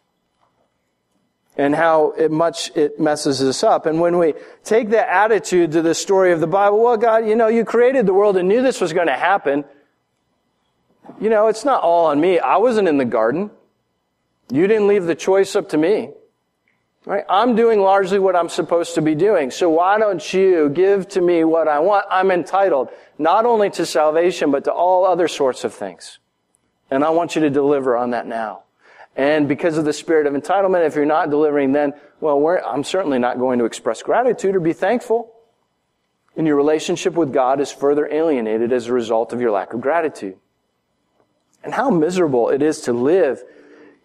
And 1.60 1.73
how 1.73 2.12
it 2.12 2.29
much 2.29 2.71
it 2.75 2.99
messes 2.99 3.41
us 3.41 3.63
up. 3.63 3.88
And 3.88 3.99
when 3.99 4.19
we 4.19 4.36
take 4.63 4.89
that 4.89 5.10
attitude 5.10 5.71
to 5.71 5.81
the 5.81 5.95
story 5.95 6.31
of 6.31 6.39
the 6.39 6.45
Bible, 6.45 6.83
well, 6.83 6.97
God, 6.97 7.27
you 7.27 7.36
know, 7.36 7.47
you 7.47 7.65
created 7.65 8.05
the 8.05 8.13
world 8.13 8.38
and 8.38 8.47
knew 8.47 8.62
this 8.62 8.79
was 8.79 8.93
going 8.93 9.07
to 9.07 9.15
happen. 9.15 9.65
You 11.19 11.31
know, 11.31 11.47
it's 11.47 11.65
not 11.65 11.81
all 11.81 12.07
on 12.07 12.21
me. 12.21 12.38
I 12.38 12.57
wasn't 12.57 12.88
in 12.88 12.99
the 12.99 13.05
garden. 13.05 13.49
You 14.51 14.67
didn't 14.67 14.88
leave 14.88 15.05
the 15.05 15.15
choice 15.15 15.55
up 15.55 15.69
to 15.69 15.77
me. 15.77 16.12
Right? 17.07 17.23
I'm 17.29 17.55
doing 17.55 17.79
largely 17.79 18.19
what 18.19 18.35
I'm 18.35 18.49
supposed 18.49 18.95
to 18.95 19.01
be 19.01 19.15
doing. 19.15 19.49
So 19.49 19.69
why 19.69 19.97
don't 19.97 20.33
you 20.33 20.67
give 20.67 21.07
to 21.09 21.21
me 21.21 21.45
what 21.45 21.69
I 21.69 21.79
want? 21.79 22.05
I'm 22.11 22.31
entitled 22.31 22.89
not 23.17 23.45
only 23.45 23.69
to 23.69 23.85
salvation, 23.85 24.51
but 24.51 24.65
to 24.65 24.73
all 24.73 25.05
other 25.05 25.29
sorts 25.29 25.63
of 25.63 25.73
things. 25.73 26.19
And 26.91 27.05
I 27.05 27.11
want 27.11 27.33
you 27.33 27.41
to 27.43 27.49
deliver 27.49 27.95
on 27.95 28.09
that 28.09 28.27
now. 28.27 28.63
And 29.15 29.47
because 29.47 29.77
of 29.77 29.85
the 29.85 29.93
spirit 29.93 30.27
of 30.27 30.33
entitlement, 30.33 30.85
if 30.85 30.95
you're 30.95 31.05
not 31.05 31.29
delivering, 31.29 31.71
then, 31.71 31.93
well, 32.19 32.45
I'm 32.67 32.83
certainly 32.83 33.19
not 33.19 33.39
going 33.39 33.59
to 33.59 33.65
express 33.65 34.03
gratitude 34.03 34.57
or 34.57 34.59
be 34.59 34.73
thankful. 34.73 35.33
And 36.35 36.45
your 36.45 36.57
relationship 36.57 37.13
with 37.13 37.31
God 37.31 37.61
is 37.61 37.71
further 37.71 38.05
alienated 38.11 38.73
as 38.73 38.87
a 38.87 38.93
result 38.93 39.31
of 39.31 39.39
your 39.39 39.51
lack 39.51 39.71
of 39.71 39.79
gratitude. 39.79 40.35
And 41.63 41.73
how 41.73 41.89
miserable 41.89 42.49
it 42.49 42.61
is 42.61 42.81
to 42.81 42.91
live 42.91 43.41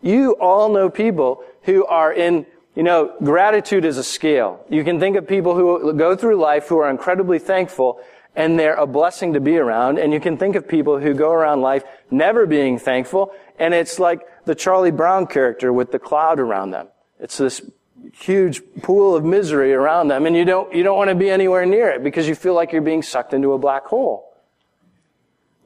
you 0.02 0.32
all 0.32 0.68
know 0.68 0.90
people 0.90 1.44
who 1.62 1.86
are 1.86 2.12
in, 2.12 2.44
you 2.74 2.82
know, 2.82 3.14
gratitude 3.22 3.84
is 3.84 3.98
a 3.98 4.04
scale. 4.04 4.64
You 4.70 4.82
can 4.82 4.98
think 4.98 5.16
of 5.16 5.26
people 5.26 5.54
who 5.54 5.92
go 5.92 6.16
through 6.16 6.36
life 6.36 6.68
who 6.68 6.78
are 6.78 6.88
incredibly 6.88 7.38
thankful, 7.38 8.00
and 8.34 8.58
they're 8.58 8.74
a 8.74 8.86
blessing 8.86 9.34
to 9.34 9.40
be 9.40 9.58
around. 9.58 9.98
And 9.98 10.12
you 10.12 10.20
can 10.20 10.38
think 10.38 10.56
of 10.56 10.66
people 10.66 10.98
who 10.98 11.12
go 11.12 11.32
around 11.32 11.60
life 11.60 11.84
never 12.10 12.46
being 12.46 12.78
thankful, 12.78 13.32
and 13.58 13.74
it's 13.74 13.98
like 13.98 14.20
the 14.46 14.54
Charlie 14.54 14.90
Brown 14.90 15.26
character 15.26 15.72
with 15.72 15.92
the 15.92 15.98
cloud 15.98 16.40
around 16.40 16.70
them. 16.70 16.88
It's 17.20 17.36
this 17.36 17.60
huge 18.14 18.62
pool 18.82 19.14
of 19.14 19.24
misery 19.24 19.74
around 19.74 20.08
them, 20.08 20.24
and 20.24 20.34
you 20.34 20.46
don't, 20.46 20.74
you 20.74 20.82
don't 20.82 20.96
want 20.96 21.10
to 21.10 21.14
be 21.14 21.30
anywhere 21.30 21.66
near 21.66 21.90
it 21.90 22.02
because 22.02 22.26
you 22.26 22.34
feel 22.34 22.54
like 22.54 22.72
you're 22.72 22.80
being 22.80 23.02
sucked 23.02 23.34
into 23.34 23.52
a 23.52 23.58
black 23.58 23.84
hole. 23.84 24.32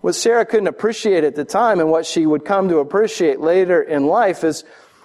What 0.00 0.14
Sarah 0.14 0.44
couldn't 0.44 0.66
appreciate 0.66 1.24
at 1.24 1.36
the 1.36 1.44
time 1.44 1.80
and 1.80 1.90
what 1.90 2.04
she 2.04 2.26
would 2.26 2.44
come 2.44 2.68
to 2.68 2.78
appreciate 2.78 3.40
later 3.40 3.80
in 3.82 4.06
life 4.06 4.44
is 4.44 4.64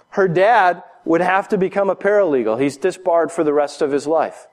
her 0.10 0.28
dad 0.28 0.84
would 1.06 1.22
have 1.22 1.50
to 1.50 1.58
become 1.58 1.90
a 1.90 1.96
paralegal. 1.96 2.62
He's 2.62 2.78
disbarred 2.78 3.32
for 3.32 3.44
the 3.44 3.54
rest 3.54 3.82
of 3.82 3.92
his 3.92 4.08
life. 4.08 4.48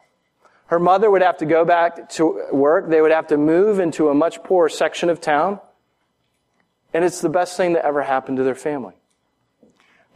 Her 0.67 0.79
mother 0.79 1.11
would 1.11 1.23
have 1.23 1.39
to 1.39 1.47
go 1.47 1.65
back 1.65 2.11
to 2.11 2.47
work. 2.53 2.91
They 2.91 3.01
would 3.01 3.11
have 3.11 3.29
to 3.29 3.37
move 3.37 3.81
into 3.81 4.09
a 4.09 4.15
much 4.15 4.43
poorer 4.43 4.69
section 4.69 5.09
of 5.09 5.21
town. 5.21 5.61
And 6.93 7.05
it's 7.05 7.21
the 7.21 7.29
best 7.29 7.57
thing 7.57 7.75
that 7.75 7.85
ever 7.85 8.03
happened 8.03 8.39
to 8.39 8.45
their 8.45 8.55
family. 8.55 8.95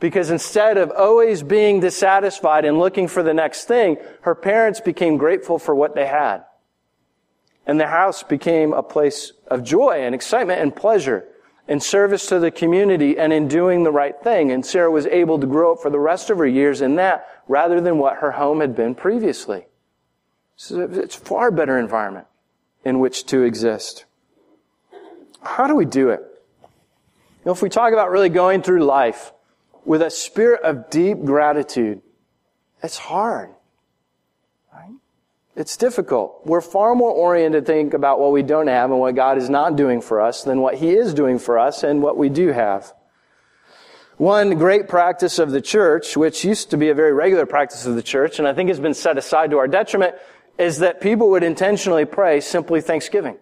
Because 0.00 0.30
instead 0.30 0.78
of 0.78 0.90
always 0.90 1.42
being 1.42 1.80
dissatisfied 1.80 2.64
and 2.64 2.78
looking 2.78 3.08
for 3.08 3.22
the 3.22 3.32
next 3.32 3.66
thing, 3.66 3.98
her 4.22 4.34
parents 4.34 4.80
became 4.80 5.16
grateful 5.16 5.58
for 5.58 5.74
what 5.74 5.94
they 5.94 6.06
had. 6.06 6.44
And 7.66 7.78
the 7.78 7.86
house 7.86 8.22
became 8.22 8.72
a 8.72 8.82
place 8.82 9.32
of 9.46 9.62
joy 9.62 10.02
and 10.02 10.14
excitement 10.14 10.60
and 10.60 10.74
pleasure 10.74 11.31
in 11.72 11.80
service 11.80 12.26
to 12.26 12.38
the 12.38 12.50
community 12.50 13.18
and 13.18 13.32
in 13.32 13.48
doing 13.48 13.82
the 13.82 13.90
right 13.90 14.22
thing. 14.22 14.52
And 14.52 14.64
Sarah 14.64 14.90
was 14.90 15.06
able 15.06 15.38
to 15.38 15.46
grow 15.46 15.72
up 15.72 15.80
for 15.80 15.88
the 15.88 15.98
rest 15.98 16.28
of 16.28 16.36
her 16.36 16.46
years 16.46 16.82
in 16.82 16.96
that 16.96 17.26
rather 17.48 17.80
than 17.80 17.96
what 17.96 18.18
her 18.18 18.32
home 18.32 18.60
had 18.60 18.76
been 18.76 18.94
previously. 18.94 19.64
So 20.56 20.82
it's 20.82 21.16
a 21.16 21.20
far 21.20 21.50
better 21.50 21.78
environment 21.78 22.26
in 22.84 23.00
which 23.00 23.24
to 23.28 23.40
exist. 23.40 24.04
How 25.42 25.66
do 25.66 25.74
we 25.74 25.86
do 25.86 26.10
it? 26.10 26.20
You 26.60 27.46
know, 27.46 27.52
if 27.52 27.62
we 27.62 27.70
talk 27.70 27.94
about 27.94 28.10
really 28.10 28.28
going 28.28 28.60
through 28.60 28.84
life 28.84 29.32
with 29.86 30.02
a 30.02 30.10
spirit 30.10 30.60
of 30.64 30.90
deep 30.90 31.24
gratitude, 31.24 32.02
it's 32.82 32.98
hard. 32.98 33.48
Right? 34.74 34.92
It's 35.54 35.76
difficult. 35.76 36.40
We're 36.46 36.62
far 36.62 36.94
more 36.94 37.10
oriented 37.10 37.66
to 37.66 37.72
think 37.72 37.92
about 37.92 38.18
what 38.18 38.32
we 38.32 38.42
don't 38.42 38.68
have 38.68 38.90
and 38.90 38.98
what 38.98 39.14
God 39.14 39.36
is 39.36 39.50
not 39.50 39.76
doing 39.76 40.00
for 40.00 40.20
us 40.20 40.44
than 40.44 40.60
what 40.60 40.76
He 40.76 40.90
is 40.90 41.12
doing 41.12 41.38
for 41.38 41.58
us 41.58 41.82
and 41.82 42.02
what 42.02 42.16
we 42.16 42.30
do 42.30 42.48
have. 42.48 42.92
One 44.16 44.54
great 44.54 44.88
practice 44.88 45.38
of 45.38 45.50
the 45.50 45.60
church, 45.60 46.16
which 46.16 46.44
used 46.44 46.70
to 46.70 46.76
be 46.76 46.88
a 46.88 46.94
very 46.94 47.12
regular 47.12 47.44
practice 47.44 47.86
of 47.86 47.96
the 47.96 48.02
church, 48.02 48.38
and 48.38 48.48
I 48.48 48.54
think 48.54 48.68
has 48.68 48.80
been 48.80 48.94
set 48.94 49.18
aside 49.18 49.50
to 49.50 49.58
our 49.58 49.68
detriment, 49.68 50.14
is 50.58 50.78
that 50.78 51.00
people 51.00 51.30
would 51.30 51.42
intentionally 51.42 52.04
pray 52.04 52.40
simply 52.40 52.80
thanksgiving. 52.80 53.36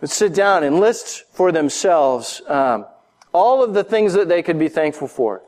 Would 0.00 0.10
sit 0.10 0.34
down 0.34 0.62
and 0.62 0.80
list 0.80 1.24
for 1.32 1.52
themselves 1.52 2.40
um, 2.46 2.86
all 3.32 3.62
of 3.62 3.74
the 3.74 3.84
things 3.84 4.14
that 4.14 4.28
they 4.28 4.42
could 4.42 4.58
be 4.58 4.68
thankful 4.68 5.08
for, 5.08 5.42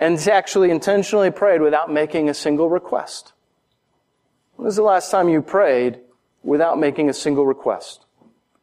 and 0.00 0.18
actually 0.28 0.70
intentionally 0.70 1.30
prayed 1.30 1.60
without 1.60 1.92
making 1.92 2.28
a 2.28 2.34
single 2.34 2.70
request. 2.70 3.32
When 4.58 4.66
was 4.66 4.74
the 4.74 4.82
last 4.82 5.12
time 5.12 5.28
you 5.28 5.40
prayed 5.40 6.00
without 6.42 6.80
making 6.80 7.08
a 7.08 7.14
single 7.14 7.46
request? 7.46 8.04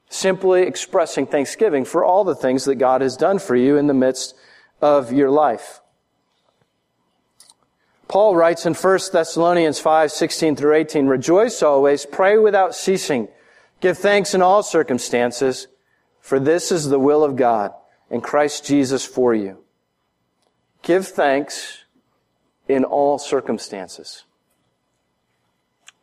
Simply 0.10 0.64
expressing 0.64 1.26
thanksgiving 1.26 1.86
for 1.86 2.04
all 2.04 2.26
the 2.26 2.36
things 2.36 2.66
that 2.66 2.76
God 2.76 3.00
has 3.00 3.16
done 3.16 3.40
for 3.40 3.56
you 3.56 3.78
in 3.78 3.88
the 3.88 3.94
midst 3.94 4.36
of 4.82 5.14
your 5.14 5.30
life. 5.30 5.80
Paul 8.10 8.36
writes 8.36 8.66
in 8.66 8.74
1 8.74 9.00
Thessalonians 9.14 9.80
5, 9.80 10.12
16 10.12 10.58
through 10.58 10.74
18, 10.76 11.08
Rejoice 11.08 11.64
always, 11.64 12.06
pray 12.06 12.38
without 12.38 12.76
ceasing, 12.76 13.30
give 13.80 13.98
thanks 13.98 14.34
in 14.34 14.42
all 14.42 14.64
circumstances, 14.64 15.68
for 16.20 16.42
this 16.42 16.74
is 16.74 16.90
the 16.90 17.00
will 17.00 17.24
of 17.24 17.38
God 17.38 17.72
in 18.10 18.20
Christ 18.20 18.66
Jesus 18.66 19.06
for 19.06 19.34
you. 19.34 19.60
Give 20.82 21.08
thanks 21.08 21.86
in 22.68 22.84
all 22.84 23.18
circumstances. 23.18 24.26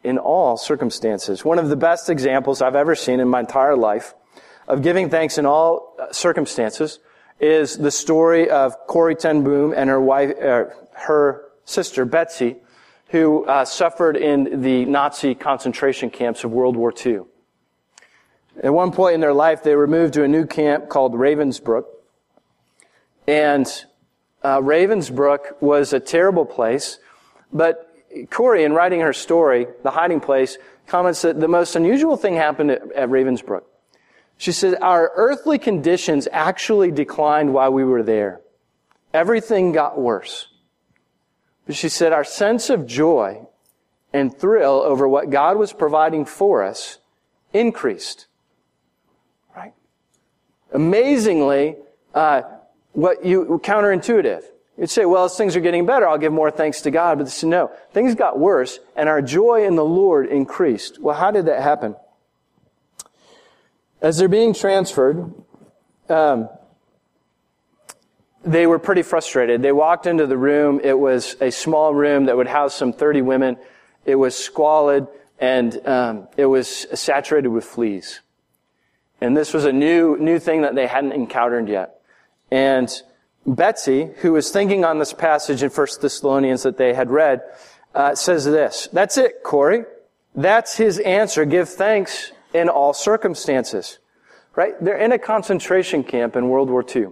In 0.04 0.18
all 0.18 0.56
circumstances. 0.56 1.44
One 1.44 1.58
of 1.58 1.68
the 1.68 1.76
best 1.76 2.10
examples 2.10 2.60
I've 2.60 2.74
ever 2.74 2.94
seen 2.96 3.20
in 3.20 3.28
my 3.28 3.40
entire 3.40 3.76
life 3.76 4.14
of 4.66 4.82
giving 4.82 5.10
thanks 5.10 5.38
in 5.38 5.46
all 5.46 5.94
uh, 6.00 6.12
circumstances 6.12 6.98
is 7.38 7.76
the 7.76 7.90
story 7.90 8.50
of 8.50 8.76
Corrie 8.86 9.14
ten 9.14 9.44
Boom 9.44 9.72
and 9.76 9.88
her 9.88 10.00
wife, 10.00 10.30
uh, 10.38 10.64
her 10.92 11.44
sister, 11.64 12.04
Betsie, 12.04 12.56
who 13.08 13.44
uh, 13.44 13.64
suffered 13.64 14.16
in 14.16 14.62
the 14.62 14.84
Nazi 14.86 15.34
concentration 15.34 16.10
camps 16.10 16.44
of 16.44 16.50
World 16.50 16.76
War 16.76 16.92
II. 17.04 17.20
At 18.62 18.72
one 18.72 18.92
point 18.92 19.14
in 19.14 19.20
their 19.20 19.34
life, 19.34 19.62
they 19.62 19.76
were 19.76 19.86
moved 19.86 20.14
to 20.14 20.24
a 20.24 20.28
new 20.28 20.46
camp 20.46 20.88
called 20.88 21.14
Ravensbrück. 21.14 21.84
And 23.26 23.66
uh, 24.42 24.58
Ravensbrück 24.58 25.60
was 25.60 25.92
a 25.92 26.00
terrible 26.00 26.44
place, 26.44 26.98
but 27.52 27.91
Corrie, 28.30 28.64
in 28.64 28.72
writing 28.72 29.00
her 29.00 29.12
story, 29.12 29.66
The 29.82 29.90
Hiding 29.90 30.20
Place, 30.20 30.58
comments 30.86 31.22
that 31.22 31.40
the 31.40 31.48
most 31.48 31.76
unusual 31.76 32.16
thing 32.16 32.36
happened 32.36 32.70
at, 32.70 32.92
at 32.92 33.08
Ravensbrück. 33.08 33.62
She 34.36 34.52
said, 34.52 34.76
Our 34.82 35.12
earthly 35.14 35.58
conditions 35.58 36.28
actually 36.30 36.90
declined 36.90 37.54
while 37.54 37.72
we 37.72 37.84
were 37.84 38.02
there. 38.02 38.40
Everything 39.14 39.72
got 39.72 40.00
worse. 40.00 40.48
But 41.66 41.76
she 41.76 41.88
said, 41.88 42.12
our 42.12 42.24
sense 42.24 42.70
of 42.70 42.86
joy 42.86 43.46
and 44.12 44.36
thrill 44.36 44.82
over 44.82 45.06
what 45.06 45.30
God 45.30 45.56
was 45.56 45.72
providing 45.72 46.24
for 46.24 46.62
us 46.62 46.98
increased. 47.52 48.26
Right? 49.56 49.72
Amazingly, 50.72 51.76
uh, 52.14 52.42
what 52.92 53.24
you 53.24 53.60
counterintuitive. 53.62 54.42
You'd 54.82 54.90
say, 54.90 55.04
well, 55.04 55.26
as 55.26 55.36
things 55.36 55.54
are 55.54 55.60
getting 55.60 55.86
better, 55.86 56.08
I'll 56.08 56.18
give 56.18 56.32
more 56.32 56.50
thanks 56.50 56.80
to 56.80 56.90
God. 56.90 57.18
But 57.18 57.24
this, 57.26 57.44
no, 57.44 57.70
things 57.92 58.16
got 58.16 58.40
worse, 58.40 58.80
and 58.96 59.08
our 59.08 59.22
joy 59.22 59.64
in 59.64 59.76
the 59.76 59.84
Lord 59.84 60.26
increased. 60.26 61.00
Well, 61.00 61.14
how 61.14 61.30
did 61.30 61.46
that 61.46 61.62
happen? 61.62 61.94
As 64.00 64.18
they're 64.18 64.26
being 64.26 64.52
transferred, 64.52 65.32
um, 66.08 66.48
they 68.44 68.66
were 68.66 68.80
pretty 68.80 69.02
frustrated. 69.02 69.62
They 69.62 69.70
walked 69.70 70.08
into 70.08 70.26
the 70.26 70.36
room. 70.36 70.80
It 70.82 70.98
was 70.98 71.36
a 71.40 71.52
small 71.52 71.94
room 71.94 72.24
that 72.24 72.36
would 72.36 72.48
house 72.48 72.74
some 72.74 72.92
30 72.92 73.22
women. 73.22 73.58
It 74.04 74.16
was 74.16 74.36
squalid 74.36 75.06
and 75.38 75.86
um, 75.86 76.26
it 76.36 76.46
was 76.46 76.88
saturated 76.92 77.50
with 77.50 77.64
fleas. 77.64 78.18
And 79.20 79.36
this 79.36 79.54
was 79.54 79.64
a 79.64 79.72
new, 79.72 80.16
new 80.18 80.40
thing 80.40 80.62
that 80.62 80.74
they 80.74 80.88
hadn't 80.88 81.12
encountered 81.12 81.68
yet. 81.68 82.00
And 82.50 82.92
Betsie, 83.46 84.10
who 84.18 84.32
was 84.32 84.50
thinking 84.50 84.84
on 84.84 84.98
this 84.98 85.12
passage 85.12 85.62
in 85.62 85.70
1 85.70 85.86
Thessalonians 86.00 86.62
that 86.62 86.76
they 86.76 86.94
had 86.94 87.10
read, 87.10 87.42
uh, 87.94 88.14
says 88.14 88.44
this. 88.44 88.88
That's 88.92 89.18
it, 89.18 89.42
Corrie. 89.42 89.84
That's 90.34 90.76
his 90.76 90.98
answer. 91.00 91.44
Give 91.44 91.68
thanks 91.68 92.32
in 92.54 92.68
all 92.68 92.94
circumstances. 92.94 93.98
Right? 94.54 94.74
They're 94.80 94.98
in 94.98 95.12
a 95.12 95.18
concentration 95.18 96.04
camp 96.04 96.36
in 96.36 96.48
World 96.48 96.70
War 96.70 96.84
II. 96.84 97.08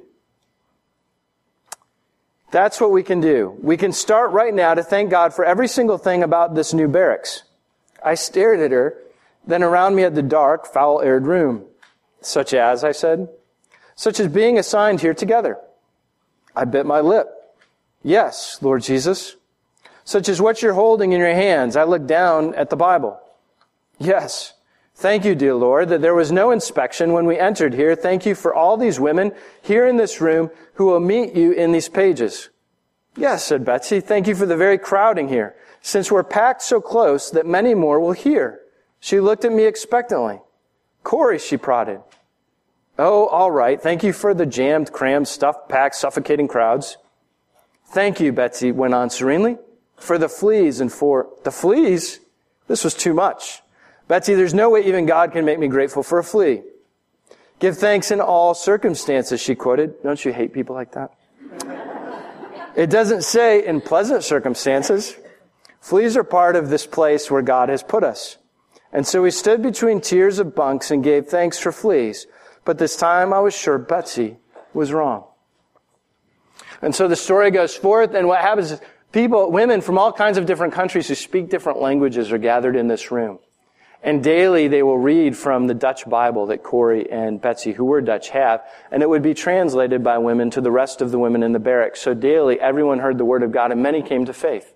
That's 2.51 2.81
what 2.81 2.91
we 2.91 3.03
can 3.03 3.21
do. 3.21 3.57
We 3.63 3.77
can 3.77 3.93
start 3.93 4.33
right 4.33 4.53
now 4.53 4.75
to 4.75 4.83
thank 4.83 5.11
God 5.11 5.33
for 5.33 5.45
every 5.45 5.69
single 5.69 5.99
thing 5.99 6.23
about 6.23 6.55
this 6.55 6.75
new 6.75 6.89
barracks. 6.89 7.45
I 8.05 8.15
stared 8.15 8.61
at 8.61 8.73
her, 8.73 8.97
then 9.47 9.63
around 9.63 9.95
me 9.95 10.03
at 10.03 10.15
the 10.15 10.23
dark, 10.23 10.67
foul 10.67 11.01
aired 11.01 11.27
room. 11.27 11.65
Such 12.21 12.53
as, 12.53 12.85
I 12.85 12.93
said, 12.93 13.29
such 13.95 14.21
as 14.21 14.29
being 14.29 14.59
assigned 14.59 15.01
here 15.01 15.15
together. 15.15 15.59
I 16.55 16.65
bit 16.65 16.87
my 16.87 17.01
lip. 17.01 17.29
Yes, 18.03 18.59
Lord 18.61 18.83
Jesus. 18.83 19.37
Such 20.05 20.29
as 20.29 20.41
what 20.41 20.63
you're 20.63 20.75
holding 20.75 21.13
in 21.13 21.21
your 21.21 21.35
hands. 21.35 21.77
I 21.77 21.85
looked 21.85 22.07
down 22.07 22.55
at 22.55 22.71
the 22.71 22.77
Bible. 22.77 23.21
Yes. 23.99 24.55
Thank 24.95 25.25
you, 25.25 25.35
dear 25.35 25.55
Lord, 25.55 25.89
that 25.89 26.03
there 26.03 26.15
was 26.15 26.31
no 26.31 26.51
inspection 26.51 27.13
when 27.13 27.25
we 27.25 27.39
entered 27.39 27.73
here. 27.73 27.95
Thank 27.95 28.27
you 28.27 28.35
for 28.35 28.55
all 28.55 28.77
these 28.77 29.01
women 29.01 29.33
here 29.63 29.87
in 29.87 29.97
this 29.97 30.21
room 30.21 30.51
who 30.75 30.87
will 30.87 31.01
meet 31.01 31.35
you 31.35 31.53
in 31.53 31.73
these 31.73 31.89
pages. 31.89 32.51
Yes, 33.17 33.45
said 33.45 33.65
Betsie. 33.65 34.01
Thank 34.01 34.27
you 34.27 34.35
for 34.35 34.47
the 34.47 34.57
very 34.57 34.77
crowding 34.79 35.29
here, 35.29 35.55
since 35.81 36.11
we're 36.11 36.23
packed 36.23 36.63
so 36.63 36.81
close 36.81 37.31
that 37.31 37.47
many 37.47 37.75
more 37.75 37.99
will 37.99 38.13
hear. 38.13 38.61
She 39.01 39.21
looked 39.21 39.45
at 39.45 39.53
me 39.53 39.65
expectantly. 39.65 40.41
Corrie, 41.03 41.39
she 41.39 41.57
prodded. 41.57 42.01
Oh, 43.03 43.29
all 43.29 43.51
right. 43.51 43.81
Thank 43.81 44.03
you 44.03 44.13
for 44.13 44.35
the 44.35 44.45
jammed, 44.45 44.93
crammed, 44.93 45.27
stuffed, 45.27 45.71
packed, 45.71 45.95
suffocating 45.95 46.47
crowds. 46.47 46.99
Thank 47.87 48.21
you, 48.21 48.31
Betsie 48.31 48.73
went 48.73 48.93
on 48.93 49.09
serenely, 49.09 49.57
for 49.97 50.19
the 50.19 50.29
fleas 50.29 50.81
and 50.81 50.93
for 50.93 51.31
the 51.43 51.51
fleas. 51.51 52.21
This 52.69 52.85
was 52.85 52.93
too 52.93 53.15
much. 53.15 53.63
Betsie, 54.07 54.35
there's 54.35 54.53
no 54.53 54.69
way 54.69 54.85
even 54.85 55.07
God 55.07 55.33
can 55.33 55.47
make 55.47 55.59
me 55.59 55.67
grateful 55.67 56.03
for 56.03 56.19
a 56.19 56.23
flea. 56.23 56.61
Give 57.59 57.75
thanks 57.75 58.11
in 58.11 58.21
all 58.21 58.53
circumstances, 58.53 59.41
she 59.41 59.55
quoted. 59.55 60.03
Don't 60.03 60.23
you 60.23 60.35
hate 60.35 60.53
people 60.53 60.75
like 60.75 60.93
that? 60.93 61.15
it 62.77 62.91
doesn't 62.91 63.23
say 63.23 63.65
in 63.65 63.81
pleasant 63.81 64.25
circumstances. 64.25 65.17
Fleas 65.81 66.19
are 66.19 66.25
part 66.25 66.55
of 66.55 66.69
this 66.69 66.87
place 66.87 67.31
where 67.31 67.41
God 67.41 67.71
has 67.71 67.83
put 67.83 68.05
us. 68.05 68.37
And 68.93 69.07
so 69.07 69.23
we 69.23 69.31
stood 69.31 69.63
between 69.63 70.03
tiers 70.03 70.39
of 70.39 70.55
bunks 70.55 70.91
and 70.91 71.03
gave 71.03 71.29
thanks 71.29 71.59
for 71.59 71.73
fleas. 71.73 72.27
But 72.65 72.79
this 72.79 72.97
time 72.97 73.33
I 73.33 73.41
was 73.41 73.55
sure 73.55 73.79
Betsie 73.79 74.37
was 74.73 74.93
wrong. 74.93 75.25
And 76.83 76.95
so 76.95 77.09
the 77.09 77.17
story 77.17 77.51
goes 77.51 77.77
forth, 77.77 78.15
and 78.15 78.27
what 78.27 78.41
happens 78.41 78.73
is 78.73 78.81
people, 79.13 79.51
women 79.51 79.81
from 79.81 79.99
all 79.99 80.13
kinds 80.13 80.39
of 80.39 80.47
different 80.47 80.73
countries 80.73 81.09
who 81.09 81.15
speak 81.15 81.51
different 81.51 81.81
languages 81.81 82.33
are 82.33 82.39
gathered 82.39 82.77
in 82.77 82.89
this 82.89 83.11
room. 83.11 83.39
And 84.03 84.25
daily 84.25 84.69
they 84.69 84.83
will 84.83 84.99
read 84.99 85.37
from 85.37 85.67
the 85.67 85.75
Dutch 85.75 86.09
Bible 86.09 86.47
that 86.47 86.63
Corrie 86.63 87.11
and 87.11 87.41
Betsie, 87.41 87.73
who 87.73 87.85
were 87.85 88.01
Dutch, 88.01 88.31
have, 88.31 88.63
and 88.91 89.03
it 89.03 89.09
would 89.09 89.23
be 89.23 89.35
translated 89.35 90.03
by 90.03 90.17
women 90.17 90.49
to 90.51 90.63
the 90.63 90.71
rest 90.71 91.03
of 91.03 91.11
the 91.11 91.19
women 91.19 91.43
in 91.43 91.53
the 91.53 91.59
barracks. 91.59 92.01
So 92.01 92.15
daily 92.15 92.59
everyone 92.59 93.01
heard 93.01 93.19
the 93.19 93.27
word 93.27 93.43
of 93.43 93.53
God 93.53 93.73
and 93.73 93.83
many 93.83 94.01
came 94.01 94.25
to 94.25 94.33
faith. 94.33 94.73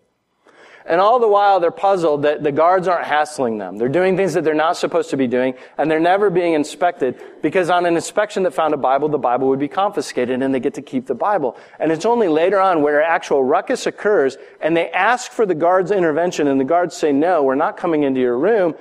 And 0.86 1.00
all 1.00 1.18
the 1.18 1.28
while 1.28 1.60
they're 1.60 1.70
puzzled 1.70 2.22
that 2.22 2.42
the 2.42 2.52
guards 2.52 2.88
aren't 2.88 3.06
hassling 3.06 3.58
them. 3.58 3.78
They're 3.78 3.88
doing 3.88 4.16
things 4.16 4.34
that 4.34 4.44
they're 4.44 4.54
not 4.54 4.76
supposed 4.76 5.10
to 5.10 5.16
be 5.16 5.26
doing, 5.26 5.54
and 5.78 5.90
they're 5.90 5.98
never 5.98 6.28
being 6.28 6.52
inspected 6.52 7.18
because 7.40 7.70
on 7.70 7.86
an 7.86 7.96
inspection 7.96 8.42
that 8.42 8.52
found 8.52 8.74
a 8.74 8.76
Bible, 8.76 9.08
the 9.08 9.16
Bible 9.16 9.48
would 9.48 9.58
be 9.58 9.68
confiscated 9.68 10.42
and 10.42 10.54
they 10.54 10.60
get 10.60 10.74
to 10.74 10.82
keep 10.82 11.06
the 11.06 11.14
Bible. 11.14 11.56
And 11.78 11.90
it's 11.90 12.04
only 12.04 12.28
later 12.28 12.60
on 12.60 12.82
where 12.82 13.02
actual 13.02 13.42
ruckus 13.42 13.86
occurs 13.86 14.36
and 14.60 14.76
they 14.76 14.90
ask 14.90 15.32
for 15.32 15.46
the 15.46 15.54
guards' 15.54 15.90
intervention 15.90 16.48
and 16.48 16.60
the 16.60 16.64
guards 16.64 16.94
say, 16.94 17.12
no, 17.12 17.42
we're 17.42 17.54
not 17.54 17.76
coming 17.76 18.02
into 18.02 18.20
your 18.20 18.38
room 18.38 18.74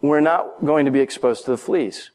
we're 0.00 0.20
not 0.20 0.64
going 0.64 0.86
to 0.86 0.90
be 0.90 1.00
exposed 1.00 1.44
to 1.44 1.50
the 1.50 1.58
fleas. 1.58 2.10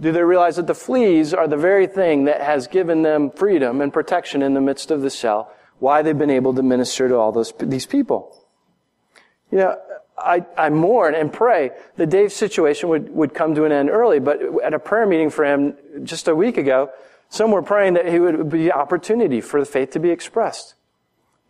Do 0.00 0.12
they 0.12 0.22
realize 0.22 0.56
that 0.56 0.66
the 0.66 0.74
fleas 0.74 1.34
are 1.34 1.48
the 1.48 1.56
very 1.56 1.86
thing 1.86 2.24
that 2.24 2.40
has 2.40 2.68
given 2.68 3.02
them 3.02 3.30
freedom 3.30 3.80
and 3.80 3.92
protection 3.92 4.42
in 4.42 4.54
the 4.54 4.60
midst 4.60 4.90
of 4.90 5.00
the 5.00 5.10
cell? 5.10 5.52
Why 5.80 6.02
they've 6.02 6.16
been 6.16 6.30
able 6.30 6.54
to 6.54 6.62
minister 6.62 7.08
to 7.08 7.16
all 7.16 7.32
those, 7.32 7.52
these 7.58 7.86
people. 7.86 8.37
You 9.50 9.58
know, 9.58 9.78
I, 10.18 10.44
I 10.56 10.68
mourn 10.70 11.14
and 11.14 11.32
pray 11.32 11.70
that 11.96 12.10
Dave's 12.10 12.34
situation 12.34 12.88
would, 12.88 13.14
would 13.14 13.34
come 13.34 13.54
to 13.54 13.64
an 13.64 13.72
end 13.72 13.88
early, 13.90 14.18
but 14.18 14.40
at 14.62 14.74
a 14.74 14.78
prayer 14.78 15.06
meeting 15.06 15.30
for 15.30 15.44
him 15.44 15.74
just 16.02 16.28
a 16.28 16.34
week 16.34 16.56
ago, 16.56 16.90
some 17.30 17.50
were 17.50 17.62
praying 17.62 17.94
that 17.94 18.08
he 18.08 18.18
would 18.18 18.50
be 18.50 18.72
opportunity 18.72 19.40
for 19.40 19.60
the 19.60 19.66
faith 19.66 19.90
to 19.90 20.00
be 20.00 20.10
expressed. 20.10 20.74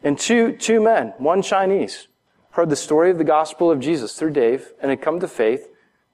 And 0.03 0.19
two, 0.19 0.53
two 0.53 0.81
men, 0.81 1.15
one 1.19 1.43
Chinese, 1.43 2.09
heard 2.51 2.71
the 2.71 2.77
story 2.77 3.11
of 3.11 3.19
the 3.19 3.25
gospel 3.25 3.71
of 3.71 3.81
Jesus 3.81 4.15
through 4.15 4.33
Dave 4.33 4.73
and 4.81 4.91
had 4.91 5.03
come 5.03 5.21
to 5.21 5.29
faith 5.29 5.69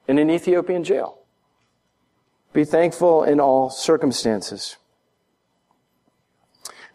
in 0.07 0.19
an 0.19 0.31
Ethiopian 0.31 0.85
jail. 0.85 1.19
Be 2.53 2.65
thankful 2.65 3.25
in 3.25 3.41
all 3.41 3.69
circumstances. 3.69 4.77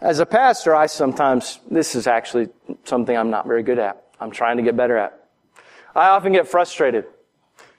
As 0.02 0.20
a 0.20 0.26
pastor, 0.26 0.74
I 0.74 0.86
sometimes, 0.86 1.60
this 1.70 1.96
is 1.96 2.08
actually 2.08 2.50
something 2.86 3.16
I'm 3.16 3.30
not 3.30 3.46
very 3.46 3.64
good 3.64 3.80
at. 3.80 4.09
I'm 4.20 4.32
trying 4.32 4.58
to 4.58 4.64
get 4.64 4.76
better 4.76 4.98
at. 4.98 5.20
I 5.96 6.10
often 6.10 6.34
get 6.34 6.48
frustrated. 6.48 7.06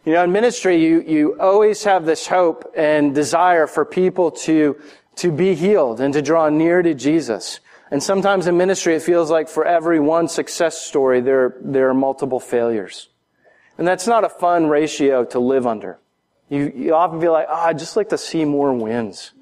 You 0.05 0.15
know, 0.15 0.25
in 0.25 0.33
ministry, 0.33 0.83
you, 0.83 1.03
you 1.03 1.41
always 1.41 1.85
have 1.85 2.07
this 2.07 2.27
hope 2.27 2.73
and 2.75 3.15
desire 3.15 3.67
for 3.67 3.85
people 3.85 4.31
to, 4.31 4.81
to 5.17 5.31
be 5.31 5.55
healed 5.55 6.01
and 6.01 6.15
to 6.15 6.23
draw 6.23 6.49
near 6.49 6.83
to 6.83 6.95
Jesus. 6.95 7.61
And 7.91 8.03
sometimes 8.03 8.47
in 8.47 8.57
ministry, 8.57 8.95
it 8.95 9.03
feels 9.03 9.31
like 9.31 9.49
for 9.49 9.65
every 9.65 10.01
one 10.01 10.29
success 10.29 10.81
story, 10.81 11.21
there, 11.21 11.57
there 11.61 11.91
are 11.91 11.95
multiple 11.95 12.41
failures. 12.41 13.09
And 13.77 13.87
that's 13.87 14.07
not 14.07 14.25
a 14.25 14.29
fun 14.29 14.69
ratio 14.69 15.25
to 15.27 15.39
live 15.39 15.67
under. 15.67 15.99
You, 16.49 16.73
you 16.75 16.95
often 16.95 17.21
feel 17.21 17.33
like, 17.33 17.47
ah, 17.49 17.65
oh, 17.65 17.69
I'd 17.69 17.79
just 17.79 17.97
like 17.97 18.09
to 18.11 18.19
see 18.19 18.45
more 18.45 18.73
wins. 18.73 19.33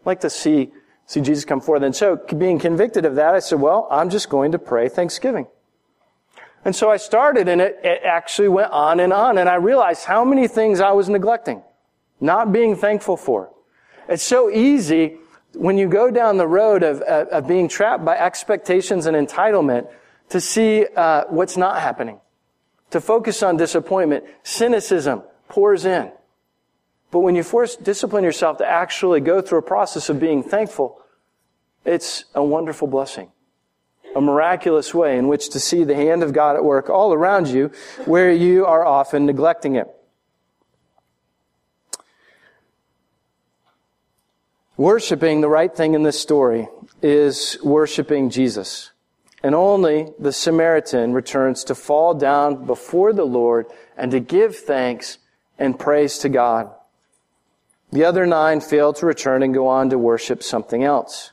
I'd 0.00 0.06
like 0.06 0.20
to 0.20 0.30
see, 0.30 0.72
see 1.06 1.20
Jesus 1.20 1.44
come 1.44 1.60
forth. 1.60 1.82
And 1.82 1.94
so 1.94 2.16
being 2.16 2.58
convicted 2.58 3.04
of 3.04 3.14
that, 3.16 3.34
I 3.34 3.38
said, 3.38 3.60
well, 3.60 3.88
I'm 3.90 4.10
just 4.10 4.28
going 4.28 4.52
to 4.52 4.58
pray 4.58 4.88
Thanksgiving. 4.88 5.46
And 6.64 6.74
so 6.76 6.90
I 6.90 6.96
started 6.96 7.48
and 7.48 7.60
it, 7.60 7.80
it 7.82 8.02
actually 8.04 8.48
went 8.48 8.70
on 8.70 9.00
and 9.00 9.12
on. 9.12 9.38
And 9.38 9.48
I 9.48 9.56
realized 9.56 10.04
how 10.04 10.24
many 10.24 10.46
things 10.48 10.80
I 10.80 10.92
was 10.92 11.08
neglecting, 11.08 11.62
not 12.20 12.52
being 12.52 12.76
thankful 12.76 13.16
for. 13.16 13.50
It's 14.08 14.22
so 14.22 14.50
easy 14.50 15.16
when 15.54 15.76
you 15.76 15.88
go 15.88 16.10
down 16.10 16.36
the 16.36 16.46
road 16.46 16.82
of, 16.82 17.00
of, 17.02 17.28
of 17.28 17.48
being 17.48 17.68
trapped 17.68 18.04
by 18.04 18.16
expectations 18.16 19.06
and 19.06 19.16
entitlement 19.16 19.90
to 20.30 20.40
see 20.40 20.86
uh, 20.96 21.24
what's 21.28 21.56
not 21.56 21.80
happening, 21.80 22.20
to 22.90 23.00
focus 23.00 23.42
on 23.42 23.56
disappointment, 23.56 24.24
cynicism 24.42 25.22
pours 25.48 25.84
in. 25.84 26.10
But 27.10 27.20
when 27.20 27.34
you 27.34 27.42
force 27.42 27.76
discipline 27.76 28.24
yourself 28.24 28.56
to 28.58 28.66
actually 28.66 29.20
go 29.20 29.42
through 29.42 29.58
a 29.58 29.62
process 29.62 30.08
of 30.08 30.18
being 30.18 30.42
thankful, 30.42 30.98
it's 31.84 32.24
a 32.34 32.42
wonderful 32.42 32.88
blessing. 32.88 33.30
A 34.14 34.20
miraculous 34.20 34.94
way 34.94 35.16
in 35.16 35.28
which 35.28 35.50
to 35.50 35.60
see 35.60 35.84
the 35.84 35.94
hand 35.94 36.22
of 36.22 36.32
God 36.32 36.56
at 36.56 36.64
work 36.64 36.90
all 36.90 37.12
around 37.12 37.48
you 37.48 37.70
where 38.04 38.30
you 38.30 38.66
are 38.66 38.84
often 38.84 39.26
neglecting 39.26 39.76
it. 39.76 39.88
Worshipping 44.76 45.40
the 45.40 45.48
right 45.48 45.74
thing 45.74 45.94
in 45.94 46.02
this 46.02 46.20
story 46.20 46.68
is 47.02 47.58
worshiping 47.62 48.30
Jesus. 48.30 48.90
And 49.42 49.54
only 49.54 50.08
the 50.18 50.32
Samaritan 50.32 51.12
returns 51.12 51.64
to 51.64 51.74
fall 51.74 52.14
down 52.14 52.64
before 52.64 53.12
the 53.12 53.24
Lord 53.24 53.66
and 53.96 54.10
to 54.12 54.20
give 54.20 54.56
thanks 54.56 55.18
and 55.58 55.78
praise 55.78 56.18
to 56.18 56.28
God. 56.28 56.70
The 57.90 58.04
other 58.04 58.24
nine 58.24 58.60
fail 58.60 58.92
to 58.94 59.06
return 59.06 59.42
and 59.42 59.52
go 59.52 59.68
on 59.68 59.90
to 59.90 59.98
worship 59.98 60.42
something 60.42 60.82
else. 60.82 61.32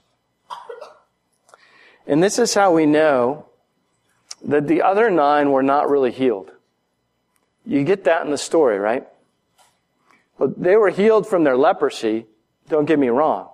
And 2.10 2.24
this 2.24 2.40
is 2.40 2.56
how 2.56 2.74
we 2.74 2.88
know 2.88 3.46
that 4.44 4.68
the 4.68 4.82
other 4.82 5.12
nine 5.12 5.52
were 5.52 5.62
not 5.62 5.92
really 5.92 6.12
healed. 6.12 6.50
You 7.68 7.84
get 7.84 8.06
that 8.06 8.26
in 8.26 8.32
the 8.32 8.38
story, 8.38 8.80
right? 8.80 9.08
Well, 10.40 10.52
they 10.58 10.76
were 10.76 10.90
healed 10.90 11.28
from 11.28 11.44
their 11.44 11.56
leprosy, 11.56 12.26
don't 12.68 12.86
get 12.86 12.98
me 12.98 13.10
wrong. 13.10 13.50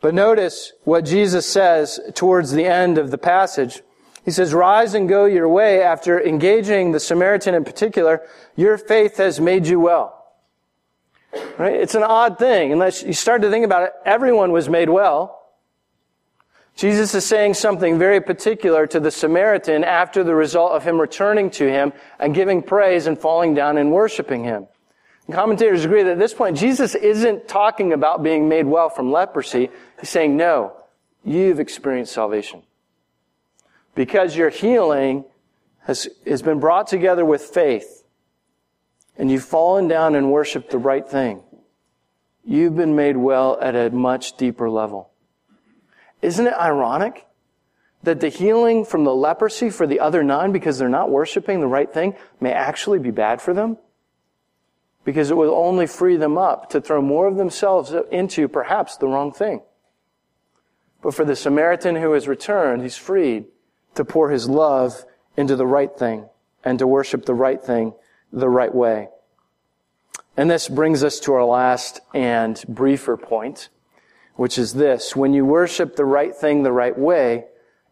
But 0.00 0.14
notice 0.14 0.72
what 0.84 1.04
Jesus 1.04 1.46
says 1.46 2.00
towards 2.14 2.52
the 2.52 2.64
end 2.64 2.96
of 2.96 3.10
the 3.10 3.18
passage. 3.18 3.82
He 4.24 4.30
says, 4.30 4.54
rise 4.54 4.94
and 4.94 5.06
go 5.06 5.26
your 5.26 5.48
way 5.48 5.82
after 5.82 6.18
engaging 6.18 6.92
the 6.92 7.00
Samaritan 7.00 7.54
in 7.54 7.64
particular. 7.64 8.22
Your 8.56 8.78
faith 8.78 9.18
has 9.18 9.40
made 9.40 9.66
you 9.66 9.78
well. 9.78 10.26
Right? 11.58 11.74
It's 11.74 11.94
an 11.94 12.02
odd 12.02 12.38
thing. 12.38 12.72
Unless 12.72 13.02
you 13.02 13.12
start 13.12 13.42
to 13.42 13.50
think 13.50 13.66
about 13.66 13.82
it, 13.82 13.92
everyone 14.06 14.52
was 14.52 14.70
made 14.70 14.88
well. 14.88 15.37
Jesus 16.78 17.12
is 17.12 17.26
saying 17.26 17.54
something 17.54 17.98
very 17.98 18.20
particular 18.20 18.86
to 18.86 19.00
the 19.00 19.10
Samaritan 19.10 19.82
after 19.82 20.22
the 20.22 20.36
result 20.36 20.70
of 20.70 20.84
him 20.84 21.00
returning 21.00 21.50
to 21.50 21.68
him 21.68 21.92
and 22.20 22.32
giving 22.32 22.62
praise 22.62 23.08
and 23.08 23.18
falling 23.18 23.52
down 23.52 23.78
and 23.78 23.90
worshiping 23.90 24.44
him. 24.44 24.68
Commentators 25.28 25.84
agree 25.84 26.04
that 26.04 26.12
at 26.12 26.18
this 26.20 26.34
point, 26.34 26.56
Jesus 26.56 26.94
isn't 26.94 27.48
talking 27.48 27.92
about 27.92 28.22
being 28.22 28.48
made 28.48 28.64
well 28.64 28.90
from 28.90 29.10
leprosy. 29.10 29.70
He's 29.98 30.08
saying, 30.08 30.36
no, 30.36 30.72
you've 31.24 31.58
experienced 31.58 32.12
salvation. 32.12 32.62
Because 33.96 34.36
your 34.36 34.50
healing 34.50 35.24
has, 35.80 36.06
has 36.28 36.42
been 36.42 36.60
brought 36.60 36.86
together 36.86 37.24
with 37.24 37.42
faith, 37.42 38.04
and 39.16 39.32
you've 39.32 39.44
fallen 39.44 39.88
down 39.88 40.14
and 40.14 40.30
worshiped 40.30 40.70
the 40.70 40.78
right 40.78 41.06
thing. 41.06 41.42
You've 42.44 42.76
been 42.76 42.94
made 42.94 43.16
well 43.16 43.58
at 43.60 43.74
a 43.74 43.90
much 43.90 44.36
deeper 44.36 44.70
level. 44.70 45.07
Isn't 46.22 46.46
it 46.46 46.54
ironic 46.54 47.26
that 48.02 48.20
the 48.20 48.28
healing 48.28 48.84
from 48.84 49.04
the 49.04 49.14
leprosy 49.14 49.70
for 49.70 49.86
the 49.86 50.00
other 50.00 50.22
nine, 50.22 50.52
because 50.52 50.78
they're 50.78 50.88
not 50.88 51.10
worshiping 51.10 51.60
the 51.60 51.66
right 51.66 51.92
thing, 51.92 52.14
may 52.40 52.52
actually 52.52 52.98
be 52.98 53.10
bad 53.10 53.40
for 53.40 53.52
them? 53.54 53.78
because 55.08 55.30
it 55.30 55.36
will 55.38 55.54
only 55.54 55.86
free 55.86 56.18
them 56.18 56.36
up 56.36 56.68
to 56.68 56.82
throw 56.82 57.00
more 57.00 57.26
of 57.26 57.36
themselves 57.36 57.94
into 58.10 58.46
perhaps 58.46 58.98
the 58.98 59.08
wrong 59.08 59.32
thing. 59.32 59.62
But 61.00 61.14
for 61.14 61.24
the 61.24 61.34
Samaritan 61.34 61.96
who 61.96 62.12
has 62.12 62.28
returned, 62.28 62.82
he's 62.82 62.98
freed 62.98 63.46
to 63.94 64.04
pour 64.04 64.28
his 64.28 64.50
love 64.50 65.06
into 65.34 65.56
the 65.56 65.66
right 65.66 65.90
thing 65.96 66.28
and 66.62 66.78
to 66.78 66.86
worship 66.86 67.24
the 67.24 67.32
right 67.32 67.64
thing 67.64 67.94
the 68.34 68.50
right 68.50 68.74
way. 68.74 69.08
And 70.36 70.50
this 70.50 70.68
brings 70.68 71.02
us 71.02 71.18
to 71.20 71.32
our 71.32 71.44
last 71.46 72.00
and 72.12 72.62
briefer 72.68 73.16
point, 73.16 73.70
which 74.38 74.56
is 74.56 74.74
this. 74.74 75.16
When 75.16 75.34
you 75.34 75.44
worship 75.44 75.96
the 75.96 76.04
right 76.04 76.32
thing 76.32 76.62
the 76.62 76.70
right 76.70 76.96
way, 76.96 77.46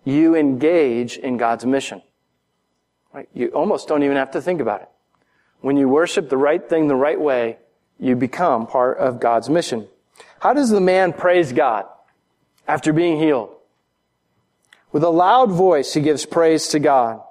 you 0.04 0.36
engage 0.36 1.16
in 1.16 1.38
God's 1.38 1.66
mission. 1.66 2.02
Right? 3.12 3.28
You 3.34 3.48
almost 3.48 3.88
don't 3.88 4.04
even 4.04 4.16
have 4.16 4.30
to 4.30 4.40
think 4.40 4.60
about 4.60 4.82
it. 4.82 4.88
When 5.60 5.76
you 5.76 5.88
worship 5.88 6.28
the 6.28 6.36
right 6.36 6.66
thing 6.68 6.86
the 6.86 6.94
right 6.94 7.20
way, 7.20 7.58
you 7.98 8.14
become 8.14 8.68
part 8.68 8.98
of 8.98 9.18
God's 9.18 9.50
mission. 9.50 9.88
How 10.38 10.52
does 10.54 10.70
the 10.70 10.80
man 10.80 11.12
praise 11.12 11.52
God 11.52 11.86
after 12.68 12.92
being 12.92 13.18
healed? 13.18 13.50
With 14.92 15.02
a 15.02 15.10
loud 15.10 15.50
voice, 15.50 15.94
he 15.94 16.00
gives 16.00 16.26
praise 16.26 16.68
to 16.68 16.78
God. 16.78 17.22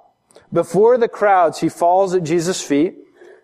Before 0.52 0.98
the 0.98 1.08
crowds, 1.08 1.60
he 1.60 1.70
falls 1.70 2.12
at 2.12 2.22
Jesus' 2.22 2.60
feet. 2.60 2.96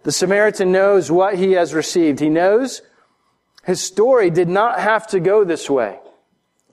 The 0.03 0.13
Samaritan 0.13 0.71
knows 0.71 1.11
what 1.11 1.39
he 1.39 1.53
has 1.53 1.73
received. 1.73 2.21
He 2.21 2.29
knows 2.29 2.83
his 3.65 3.81
story 3.81 4.31
did 4.31 4.49
not 4.49 4.81
have 4.81 5.07
to 5.09 5.21
go 5.21 5.45
this 5.45 5.71
way. 5.71 5.99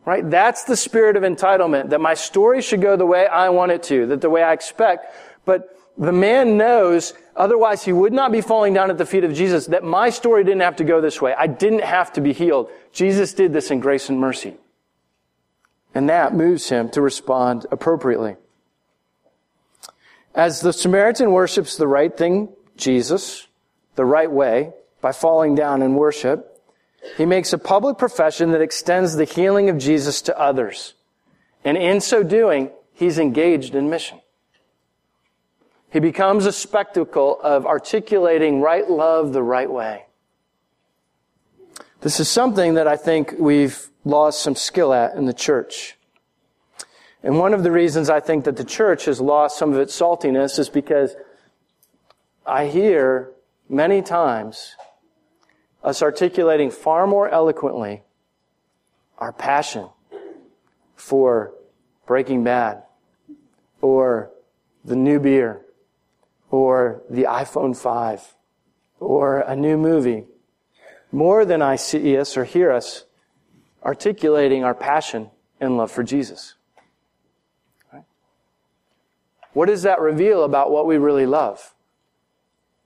Right? 0.06 0.28
That's 0.28 0.64
the 0.64 0.76
spirit 0.76 1.18
of 1.18 1.24
entitlement, 1.24 1.90
that 1.90 2.02
my 2.02 2.16
story 2.16 2.62
should 2.62 2.82
go 2.82 2.96
the 2.96 3.06
way 3.06 3.28
I 3.28 3.50
want 3.50 3.72
it 3.72 3.84
to, 3.84 4.08
that 4.08 4.22
the 4.22 4.30
way 4.30 4.42
I 4.42 4.54
expect. 4.54 5.14
But 5.46 5.76
The 6.00 6.14
man 6.14 6.56
knows, 6.56 7.14
otherwise 7.36 7.84
he 7.84 7.92
would 7.92 8.14
not 8.14 8.32
be 8.32 8.40
falling 8.40 8.74
down 8.74 8.90
at 8.90 8.98
the 8.98 9.06
feet 9.06 9.26
of 9.26 9.34
Jesus, 9.34 9.68
that 9.68 9.84
my 9.84 10.10
story 10.10 10.46
didn't 10.46 10.62
have 10.62 10.78
to 10.78 10.86
go 10.86 11.02
this 11.02 11.22
way. 11.22 11.36
I 11.38 11.48
didn't 11.48 11.84
have 11.84 12.14
to 12.14 12.22
be 12.22 12.32
healed. 12.32 12.70
Jesus 12.94 13.34
did 13.34 13.52
this 13.52 13.70
in 13.70 13.82
grace 13.82 14.08
and 14.08 14.18
mercy. 14.18 14.56
And 15.94 16.08
that 16.08 16.34
moves 16.34 16.70
him 16.70 16.88
to 16.92 17.02
respond 17.02 17.66
appropriately. 17.70 18.38
As 20.34 20.62
the 20.62 20.72
Samaritan 20.72 21.32
worships 21.32 21.76
the 21.76 21.88
right 21.88 22.16
thing, 22.16 22.48
Jesus, 22.78 23.48
the 23.96 24.06
right 24.06 24.32
way, 24.32 24.72
by 25.02 25.12
falling 25.12 25.54
down 25.54 25.82
in 25.82 25.96
worship, 25.96 26.49
he 27.18 27.26
makes 27.26 27.54
a 27.54 27.58
public 27.58 27.98
profession 27.98 28.52
that 28.52 28.62
extends 28.62 29.16
the 29.16 29.26
healing 29.26 29.70
of 29.70 29.78
Jesus 29.78 30.22
to 30.24 30.40
others. 30.40 30.94
And 31.64 31.78
in 31.78 32.02
so 32.02 32.24
doing, 32.24 32.72
he's 32.94 33.18
engaged 33.18 33.76
in 33.76 33.90
mission. 33.90 34.20
He 35.92 36.00
becomes 36.00 36.46
a 36.46 36.52
spectacle 36.52 37.40
of 37.42 37.66
articulating 37.66 38.62
right 38.62 38.90
love 38.90 39.34
the 39.34 39.44
right 39.44 39.70
way. 39.70 40.06
This 42.02 42.20
is 42.20 42.30
something 42.30 42.76
that 42.76 42.88
I 42.88 42.96
think 42.96 43.34
we've 43.38 43.90
lost 44.06 44.42
some 44.42 44.56
skill 44.56 44.94
at 44.94 45.16
in 45.16 45.26
the 45.26 45.34
church. 45.34 45.98
And 47.22 47.38
one 47.38 47.54
of 47.54 47.64
the 47.64 47.72
reasons 47.72 48.10
I 48.10 48.22
think 48.22 48.46
that 48.46 48.56
the 48.56 48.64
church 48.64 49.06
has 49.06 49.20
lost 49.20 49.58
some 49.58 49.74
of 49.74 49.80
its 49.80 50.00
saltiness 50.00 50.58
is 50.58 50.70
because 50.70 51.16
I 52.46 52.68
hear 52.68 53.32
many 53.68 54.02
times 54.02 54.76
us 55.84 56.02
articulating 56.02 56.72
far 56.72 57.08
more 57.08 57.30
eloquently 57.30 58.04
our 59.18 59.32
passion 59.32 59.90
for 60.96 61.54
Breaking 62.06 62.44
Bad 62.44 62.84
or 63.82 64.32
the 64.84 64.96
new 64.96 65.20
beer 65.20 65.62
or 66.52 67.02
the 67.10 67.24
iPhone 67.24 67.76
5 67.78 68.36
or 69.00 69.40
a 69.40 69.56
new 69.56 69.78
movie 69.78 70.26
more 71.12 71.46
than 71.46 71.62
I 71.62 71.76
see 71.76 72.18
us 72.18 72.38
or 72.38 72.44
hear 72.44 72.72
us 72.72 73.06
articulating 73.84 74.64
our 74.64 74.76
passion 74.76 75.30
and 75.60 75.78
love 75.78 75.92
for 75.92 76.04
Jesus. 76.04 76.56
What 79.54 79.68
does 79.68 79.84
that 79.84 80.00
reveal 80.00 80.44
about 80.44 80.72
what 80.72 80.86
we 80.86 80.98
really 80.98 81.26
love? 81.26 81.74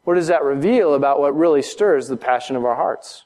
What 0.03 0.15
does 0.15 0.27
that 0.27 0.43
reveal 0.43 0.93
about 0.93 1.19
what 1.19 1.35
really 1.35 1.61
stirs 1.61 2.07
the 2.07 2.17
passion 2.17 2.55
of 2.55 2.65
our 2.65 2.75
hearts? 2.75 3.23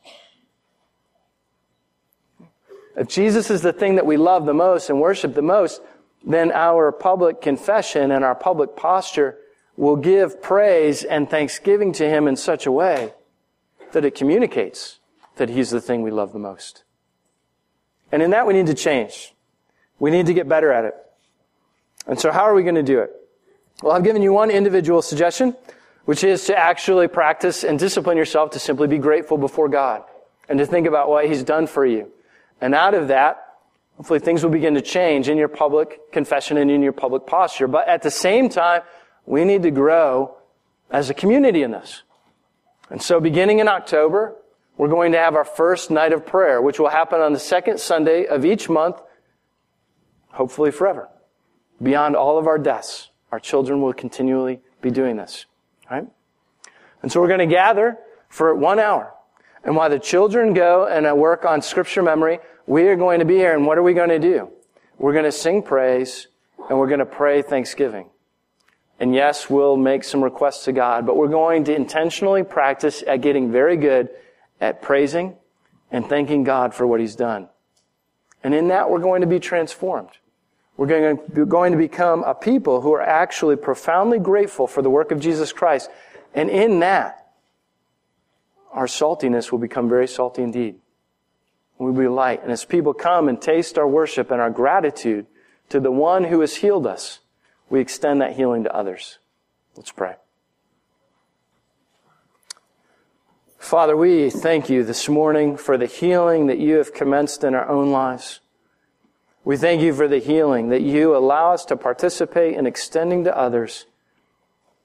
If 2.96 3.08
Jesus 3.08 3.50
is 3.50 3.62
the 3.62 3.74
thing 3.74 3.96
that 3.96 4.06
we 4.06 4.18
love 4.18 4.46
the 4.46 4.54
most 4.54 4.90
and 4.90 5.00
worship 5.00 5.34
the 5.34 5.42
most, 5.42 5.82
then 6.26 6.52
our 6.52 6.92
public 6.92 7.42
confession 7.42 8.12
and 8.12 8.24
our 8.24 8.36
public 8.36 8.76
posture 8.76 9.38
will 9.76 9.96
give 9.96 10.42
praise 10.42 11.04
and 11.04 11.30
thanksgiving 11.30 11.94
to 11.94 12.10
Him 12.10 12.28
in 12.28 12.36
such 12.36 12.66
a 12.66 12.72
way 12.72 13.14
that 13.92 14.04
it 14.04 14.16
communicates 14.16 15.00
that 15.36 15.50
He's 15.50 15.70
the 15.70 15.82
thing 15.82 16.02
we 16.02 16.12
love 16.12 16.34
the 16.34 16.40
most. 16.40 16.84
And 18.12 18.22
in 18.22 18.32
that 18.32 18.48
we 18.48 18.54
need 18.54 18.68
to 18.68 18.74
change. 18.74 19.34
We 20.00 20.12
need 20.12 20.26
to 20.26 20.34
get 20.34 20.50
better 20.50 20.72
at 20.72 20.86
it. 20.86 20.96
And 22.08 22.20
so 22.20 22.32
how 22.32 22.44
are 22.44 22.54
we 22.54 22.64
going 22.64 22.76
to 22.76 22.84
do 22.84 23.00
it? 23.00 23.12
Well, 23.84 23.94
I've 23.94 24.04
given 24.04 24.24
you 24.24 24.34
one 24.34 24.50
individual 24.50 25.02
suggestion, 25.04 25.56
which 26.08 26.24
is 26.24 26.46
to 26.46 26.58
actually 26.58 27.06
practice 27.10 27.66
and 27.66 27.78
discipline 27.78 28.16
yourself 28.16 28.52
to 28.52 28.60
simply 28.60 28.88
be 28.88 28.98
grateful 28.98 29.38
before 29.38 29.68
God 29.68 30.04
and 30.48 30.58
to 30.58 30.66
think 30.66 30.88
about 30.88 31.10
what 31.10 31.28
He's 31.28 31.44
done 31.44 31.68
for 31.68 31.86
you. 31.86 32.10
And 32.62 32.74
out 32.74 32.94
of 32.94 33.10
that, 33.10 33.56
hopefully 33.98 34.20
things 34.20 34.42
will 34.42 34.50
begin 34.50 34.76
to 34.76 34.82
change 34.82 35.28
in 35.28 35.38
your 35.38 35.50
public 35.50 36.14
confession 36.14 36.56
and 36.56 36.72
in 36.72 36.82
your 36.82 36.94
public 36.94 37.28
posture. 37.28 37.68
But 37.68 37.90
at 37.90 38.04
the 38.04 38.10
same 38.10 38.48
time, 38.48 38.84
we 39.26 39.44
need 39.44 39.64
to 39.64 39.70
grow 39.70 40.38
as 40.90 41.10
a 41.10 41.14
community 41.14 41.62
in 41.62 41.72
this. 41.72 42.04
And 42.90 43.02
so 43.02 43.20
beginning 43.20 43.60
in 43.60 43.68
October, 43.68 44.34
we're 44.78 44.88
going 44.88 45.12
to 45.12 45.18
have 45.18 45.36
our 45.36 45.44
first 45.44 45.92
night 45.92 46.14
of 46.14 46.26
prayer, 46.26 46.62
which 46.62 46.80
will 46.80 46.88
happen 46.88 47.20
on 47.20 47.34
the 47.34 47.40
second 47.40 47.82
Sunday 47.82 48.28
of 48.28 48.46
each 48.46 48.70
month, 48.70 48.96
hopefully 50.30 50.72
forever, 50.72 51.10
beyond 51.84 52.16
all 52.16 52.38
of 52.38 52.48
our 52.48 52.58
deaths. 52.58 53.10
Our 53.34 53.42
children 53.42 53.82
will 53.82 53.92
continually 53.92 54.62
be 54.82 54.90
doing 54.90 55.18
this. 55.18 55.46
Right? 55.90 56.08
And 57.02 57.12
so 57.12 57.22
we're 57.22 57.28
going 57.28 57.40
to 57.40 57.46
gather 57.46 57.98
for 58.30 58.54
one 58.56 58.80
hour. 58.80 59.14
And 59.64 59.76
while 59.76 59.90
the 59.90 60.00
children 60.00 60.54
go 60.54 60.88
and 60.88 61.06
uh, 61.06 61.16
work 61.16 61.46
on 61.46 61.62
scripture 61.62 62.02
memory, 62.02 62.40
we 62.66 62.88
are 62.88 62.96
going 62.96 63.20
to 63.20 63.26
be 63.26 63.36
here. 63.36 63.54
And 63.54 63.66
what 63.66 63.78
are 63.78 63.84
we 63.84 63.94
going 63.94 64.10
to 64.10 64.20
do? 64.20 64.50
We're 64.98 65.14
going 65.14 65.26
to 65.26 65.32
sing 65.32 65.62
praise 65.62 66.28
and 66.70 66.78
we're 66.78 66.88
going 66.88 67.00
to 67.00 67.06
pray 67.06 67.42
thanksgiving. 67.42 68.10
And 69.00 69.14
yes, 69.14 69.50
we'll 69.50 69.78
make 69.78 70.04
some 70.04 70.24
requests 70.24 70.66
to 70.66 70.72
God, 70.72 71.06
but 71.06 71.16
we're 71.16 71.28
going 71.28 71.66
to 71.66 71.76
intentionally 71.76 72.44
practice 72.44 73.04
at 73.06 73.22
getting 73.22 73.52
very 73.52 73.78
good 73.78 74.10
at 74.60 74.82
praising 74.82 75.36
and 75.92 76.08
thanking 76.08 76.44
God 76.44 76.74
for 76.74 76.88
what 76.88 77.00
He's 77.00 77.16
done. 77.16 77.48
And 78.44 78.54
in 78.54 78.70
that, 78.70 78.90
we're 78.90 79.00
going 79.00 79.22
to 79.22 79.28
be 79.28 79.40
transformed. 79.40 80.10
We're 80.78 80.86
going 80.86 81.18
to, 81.18 81.46
going 81.46 81.72
to 81.72 81.78
become 81.78 82.24
a 82.24 82.36
people 82.36 82.82
who 82.82 82.94
are 82.94 83.02
actually 83.02 83.56
profoundly 83.56 84.20
grateful 84.20 84.68
for 84.68 84.84
the 84.84 84.90
work 84.92 85.12
of 85.12 85.20
Jesus 85.20 85.52
Christ. 85.52 85.90
And 86.36 86.50
in 86.52 86.80
that, 86.82 87.32
our 88.72 88.86
saltiness 88.86 89.52
will 89.52 89.60
become 89.60 89.90
very 89.90 90.08
salty 90.08 90.44
indeed. 90.44 90.76
We'll 91.80 91.94
be 91.94 92.08
light. 92.08 92.44
And 92.44 92.52
as 92.52 92.64
people 92.64 92.94
come 92.94 93.28
and 93.28 93.42
taste 93.42 93.78
our 93.78 93.88
worship 93.88 94.30
and 94.30 94.40
our 94.40 94.52
gratitude 94.52 95.26
to 95.70 95.80
the 95.80 95.92
one 95.92 96.26
who 96.26 96.42
has 96.42 96.58
healed 96.58 96.86
us, 96.86 97.20
we 97.70 97.80
extend 97.80 98.22
that 98.22 98.36
healing 98.36 98.64
to 98.64 98.76
others. 98.76 99.18
Let's 99.76 99.92
pray. 99.92 100.16
Father, 103.58 103.98
we 103.98 104.30
thank 104.30 104.70
you 104.70 104.84
this 104.84 105.10
morning 105.10 105.58
for 105.58 105.78
the 105.78 105.88
healing 105.88 106.48
that 106.48 106.60
you 106.60 106.76
have 106.76 106.94
commenced 106.94 107.44
in 107.44 107.54
our 107.54 107.68
own 107.68 107.92
lives. 107.92 108.40
We 109.48 109.56
thank 109.56 109.82
you 109.82 109.94
for 109.94 110.10
the 110.10 110.20
healing 110.20 110.68
that 110.72 110.82
you 110.82 111.16
allow 111.16 111.54
us 111.54 111.64
to 111.68 111.78
participate 111.78 112.58
in 112.58 112.66
extending 112.66 113.24
to 113.24 113.38
others. 113.38 113.86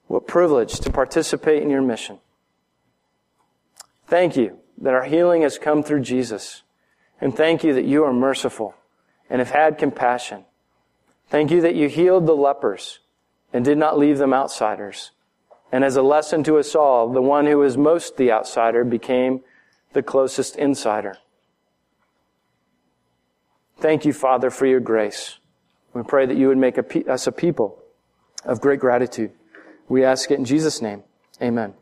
What 0.06 0.28
privilege 0.28 0.78
to 0.78 0.90
participate 0.92 1.64
in 1.64 1.68
your 1.68 1.82
mission. 1.82 2.20
Thank 4.06 4.36
you 4.36 4.60
that 4.78 4.94
our 4.94 5.02
healing 5.02 5.42
has 5.42 5.58
come 5.58 5.82
through 5.82 6.02
Jesus. 6.02 6.62
And 7.20 7.36
thank 7.36 7.64
you 7.64 7.74
that 7.74 7.86
you 7.86 8.04
are 8.04 8.12
merciful 8.12 8.76
and 9.28 9.40
have 9.40 9.50
had 9.50 9.78
compassion. 9.78 10.44
Thank 11.28 11.50
you 11.50 11.60
that 11.62 11.74
you 11.74 11.88
healed 11.88 12.28
the 12.28 12.36
lepers 12.36 13.00
and 13.52 13.64
did 13.64 13.78
not 13.78 13.98
leave 13.98 14.18
them 14.18 14.32
outsiders. 14.32 15.10
And 15.72 15.82
as 15.82 15.96
a 15.96 16.02
lesson 16.02 16.44
to 16.44 16.58
us 16.58 16.76
all, 16.76 17.08
the 17.12 17.20
one 17.20 17.46
who 17.46 17.58
was 17.58 17.76
most 17.76 18.16
the 18.16 18.30
outsider 18.30 18.84
became 18.84 19.40
the 19.92 20.04
closest 20.04 20.54
insider. 20.54 21.16
Thank 23.82 24.04
you, 24.04 24.12
Father, 24.12 24.48
for 24.48 24.64
your 24.64 24.78
grace. 24.78 25.38
We 25.92 26.04
pray 26.04 26.24
that 26.24 26.36
you 26.36 26.46
would 26.46 26.56
make 26.56 26.78
us 26.78 27.26
a 27.26 27.32
people 27.32 27.82
of 28.44 28.60
great 28.60 28.78
gratitude. 28.78 29.32
We 29.88 30.04
ask 30.04 30.30
it 30.30 30.38
in 30.38 30.44
Jesus' 30.44 30.80
name. 30.80 31.02
Amen. 31.42 31.74